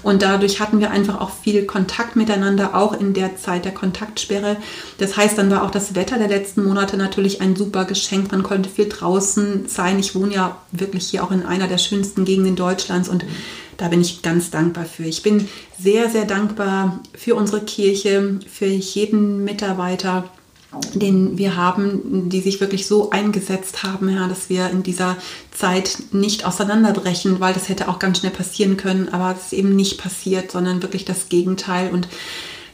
Und 0.04 0.22
dadurch 0.22 0.60
hatten 0.60 0.80
wir 0.80 0.92
einfach 0.92 1.20
auch 1.20 1.32
viel 1.32 1.66
Kontakt 1.66 2.16
miteinander, 2.16 2.76
auch 2.76 3.00
in 3.00 3.14
der 3.14 3.38
Zeit 3.38 3.66
der 3.66 3.74
Kontaktsperre. 3.74 4.58
Das 4.98 5.18
heißt, 5.18 5.38
dann 5.38 5.52
war 5.52 5.64
auch 5.64 5.72
das 5.72 5.96
Wetter 5.96 6.18
der 6.18 6.28
letzten 6.28 6.64
Monate 6.64 6.98
natürlich 6.98 7.42
ein 7.42 7.56
super 7.56 7.86
Geschenk. 7.86 8.32
Man 8.32 8.44
konnte 8.44 8.70
viel 8.70 8.90
draußen 8.90 9.68
sein. 9.68 10.00
Ich 10.00 10.16
wohne 10.16 10.34
ja 10.34 10.58
wirklich 10.72 11.08
hier 11.08 11.24
auch 11.24 11.32
in 11.32 11.46
einer 11.46 11.68
der 11.68 11.78
schönsten 11.78 12.26
Gegenden 12.26 12.56
Deutschlands 12.56 13.10
und 13.10 13.26
da 13.78 13.88
bin 13.88 14.02
ich 14.02 14.22
ganz 14.22 14.52
dankbar 14.52 14.84
für. 14.86 15.06
Ich 15.06 15.24
bin 15.24 15.48
sehr, 15.80 16.10
sehr 16.10 16.26
dankbar 16.26 17.00
für 17.16 17.36
unsere 17.36 17.62
Kirche, 17.62 18.40
für 18.46 18.66
jeden 18.66 19.46
Mitarbeiter, 19.46 20.26
den 20.94 21.38
wir 21.38 21.56
haben, 21.56 22.30
die 22.30 22.42
sich 22.42 22.62
wirklich 22.62 22.86
so 22.86 23.10
eingesetzt 23.10 23.84
haben, 23.84 24.10
ja, 24.10 24.28
dass 24.28 24.50
wir 24.50 24.70
in 24.70 24.84
dieser 24.84 25.18
Zeit 25.52 25.98
nicht 26.12 26.46
auseinanderbrechen, 26.46 27.40
weil 27.40 27.54
das 27.54 27.70
hätte 27.70 27.88
auch 27.90 27.98
ganz 27.98 28.20
schnell 28.20 28.32
passieren 28.32 28.78
können, 28.78 29.10
aber 29.10 29.36
es 29.36 29.48
ist 29.48 29.54
eben 29.54 29.76
nicht 29.76 30.00
passiert, 30.00 30.52
sondern 30.52 30.84
wirklich 30.84 31.06
das 31.06 31.30
Gegenteil. 31.30 31.90
Und 31.90 32.08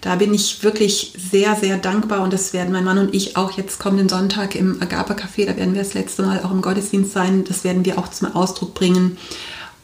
da 0.02 0.16
bin 0.16 0.34
ich 0.34 0.62
wirklich 0.62 1.14
sehr, 1.18 1.56
sehr 1.56 1.78
dankbar 1.78 2.22
und 2.22 2.34
das 2.34 2.52
werden 2.52 2.74
mein 2.74 2.84
Mann 2.84 2.98
und 2.98 3.16
ich 3.16 3.38
auch 3.38 3.52
jetzt 3.52 3.80
kommenden 3.80 4.10
Sonntag 4.10 4.56
im 4.56 4.82
Agape 4.82 5.14
Café, 5.14 5.46
da 5.46 5.56
werden 5.56 5.74
wir 5.74 5.82
das 5.82 5.94
letzte 5.94 6.24
Mal 6.24 6.44
auch 6.44 6.52
im 6.52 6.62
Gottesdienst 6.62 7.14
sein, 7.14 7.46
das 7.46 7.64
werden 7.64 7.86
wir 7.86 7.98
auch 7.98 8.10
zum 8.10 8.36
Ausdruck 8.36 8.74
bringen. 8.74 9.18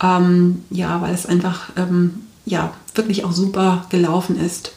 Ähm, 0.03 0.63
ja, 0.69 1.01
weil 1.01 1.13
es 1.13 1.25
einfach 1.25 1.69
ähm, 1.77 2.25
ja, 2.45 2.73
wirklich 2.93 3.23
auch 3.23 3.31
super 3.31 3.85
gelaufen 3.89 4.39
ist. 4.39 4.73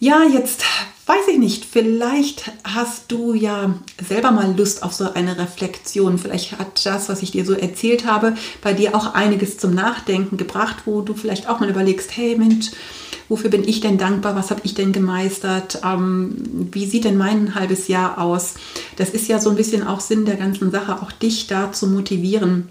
Ja, 0.00 0.24
jetzt 0.24 0.64
weiß 1.06 1.28
ich 1.28 1.38
nicht, 1.38 1.64
vielleicht 1.64 2.52
hast 2.64 3.10
du 3.10 3.34
ja 3.34 3.74
selber 4.00 4.30
mal 4.30 4.54
Lust 4.56 4.82
auf 4.82 4.92
so 4.92 5.12
eine 5.12 5.38
Reflexion. 5.38 6.18
Vielleicht 6.18 6.58
hat 6.58 6.86
das, 6.86 7.08
was 7.08 7.22
ich 7.22 7.32
dir 7.32 7.44
so 7.44 7.54
erzählt 7.54 8.06
habe, 8.06 8.34
bei 8.62 8.72
dir 8.72 8.94
auch 8.94 9.14
einiges 9.14 9.58
zum 9.58 9.74
Nachdenken 9.74 10.36
gebracht, 10.36 10.82
wo 10.84 11.00
du 11.00 11.14
vielleicht 11.14 11.48
auch 11.48 11.60
mal 11.60 11.70
überlegst, 11.70 12.16
hey 12.16 12.36
Mensch, 12.36 12.70
wofür 13.28 13.50
bin 13.50 13.66
ich 13.66 13.80
denn 13.80 13.98
dankbar? 13.98 14.36
Was 14.36 14.50
habe 14.50 14.60
ich 14.64 14.74
denn 14.74 14.92
gemeistert? 14.92 15.80
Ähm, 15.84 16.68
wie 16.70 16.86
sieht 16.86 17.04
denn 17.04 17.16
mein 17.16 17.54
halbes 17.54 17.88
Jahr 17.88 18.18
aus? 18.18 18.54
Das 18.96 19.10
ist 19.10 19.28
ja 19.28 19.40
so 19.40 19.50
ein 19.50 19.56
bisschen 19.56 19.86
auch 19.86 20.00
Sinn 20.00 20.24
der 20.24 20.36
ganzen 20.36 20.70
Sache, 20.70 21.02
auch 21.02 21.10
dich 21.10 21.48
da 21.48 21.72
zu 21.72 21.88
motivieren. 21.88 22.68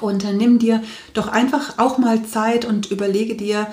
Und 0.00 0.24
dann 0.24 0.36
nimm 0.36 0.58
dir 0.58 0.82
doch 1.12 1.28
einfach 1.28 1.78
auch 1.78 1.98
mal 1.98 2.24
Zeit 2.24 2.64
und 2.64 2.90
überlege 2.90 3.36
dir, 3.36 3.68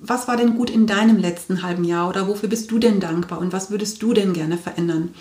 was 0.00 0.28
war 0.28 0.36
denn 0.36 0.56
gut 0.56 0.70
in 0.70 0.86
deinem 0.86 1.18
letzten 1.18 1.62
halben 1.62 1.84
Jahr 1.84 2.08
oder 2.08 2.28
wofür 2.28 2.48
bist 2.48 2.70
du 2.70 2.78
denn 2.78 3.00
dankbar 3.00 3.40
und 3.40 3.52
was 3.52 3.70
würdest 3.70 4.00
du 4.02 4.12
denn 4.12 4.32
gerne 4.32 4.56
verändern? 4.56 5.14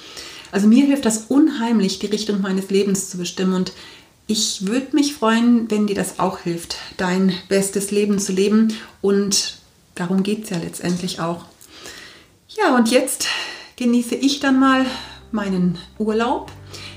Also 0.51 0.67
mir 0.67 0.86
hilft 0.86 1.06
das 1.06 1.25
unheimlich, 1.29 1.97
die 1.99 2.06
Richtung 2.08 2.41
meines 2.41 2.69
Lebens 2.69 3.10
zu 3.10 3.17
bestimmen 3.17 3.53
und 3.53 3.73
ich 4.27 4.67
würde 4.67 4.95
mich 4.95 5.15
freuen, 5.15 5.69
wenn 5.69 5.88
dir 5.88 5.95
das 5.95 6.19
auch 6.19 6.39
hilft, 6.39 6.77
dein 6.97 7.34
bestes 7.49 7.91
Leben 7.91 8.19
zu 8.19 8.32
leben 8.32 8.73
und 9.01 9.58
darum 9.95 10.23
geht 10.23 10.43
es 10.43 10.49
ja 10.51 10.58
letztendlich 10.58 11.19
auch. 11.19 11.45
Ja, 12.49 12.75
und 12.75 12.91
jetzt 12.91 13.27
genieße 13.77 14.15
ich 14.15 14.39
dann 14.39 14.60
mal 14.60 14.86
meinen 15.32 15.77
Urlaub. 15.97 16.51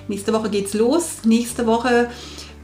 Nächste 0.06 0.32
Woche 0.32 0.50
geht's 0.50 0.74
los. 0.74 1.24
Nächste 1.24 1.66
Woche 1.66 2.10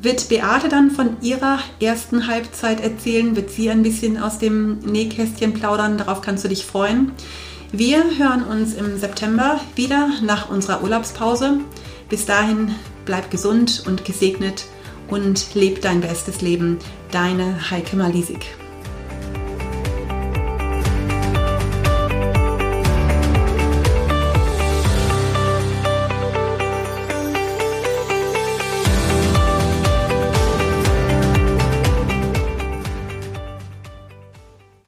wird 0.03 0.29
Beate 0.29 0.69
dann 0.69 0.91
von 0.91 1.17
ihrer 1.23 1.61
ersten 1.81 2.27
Halbzeit 2.27 2.81
erzählen, 2.81 3.37
wird 3.37 3.51
sie 3.51 3.71
ein 3.71 3.83
bisschen 3.83 4.19
aus 4.19 4.39
dem 4.39 4.81
Nähkästchen 4.81 5.55
plaudern. 5.55 5.97
Darauf 5.97 6.21
kannst 6.21 6.45
du 6.45 6.49
dich 6.49 6.67
freuen. 6.67 7.13
Wir 7.71 8.05
hören 8.19 8.45
uns 8.45 8.75
im 8.75 8.99
September 8.99 9.61
wieder 9.77 10.11
nach 10.23 10.51
unserer 10.51 10.83
Urlaubspause. 10.83 11.61
Bis 12.09 12.27
dahin 12.27 12.75
bleib 13.05 13.31
gesund 13.31 13.85
und 13.87 14.05
gesegnet 14.05 14.67
und 15.09 15.55
leb 15.55 15.81
dein 15.81 16.01
bestes 16.01 16.43
Leben. 16.43 16.79
Deine 17.13 17.71
Heike 17.71 17.97
Malisik. 17.97 18.62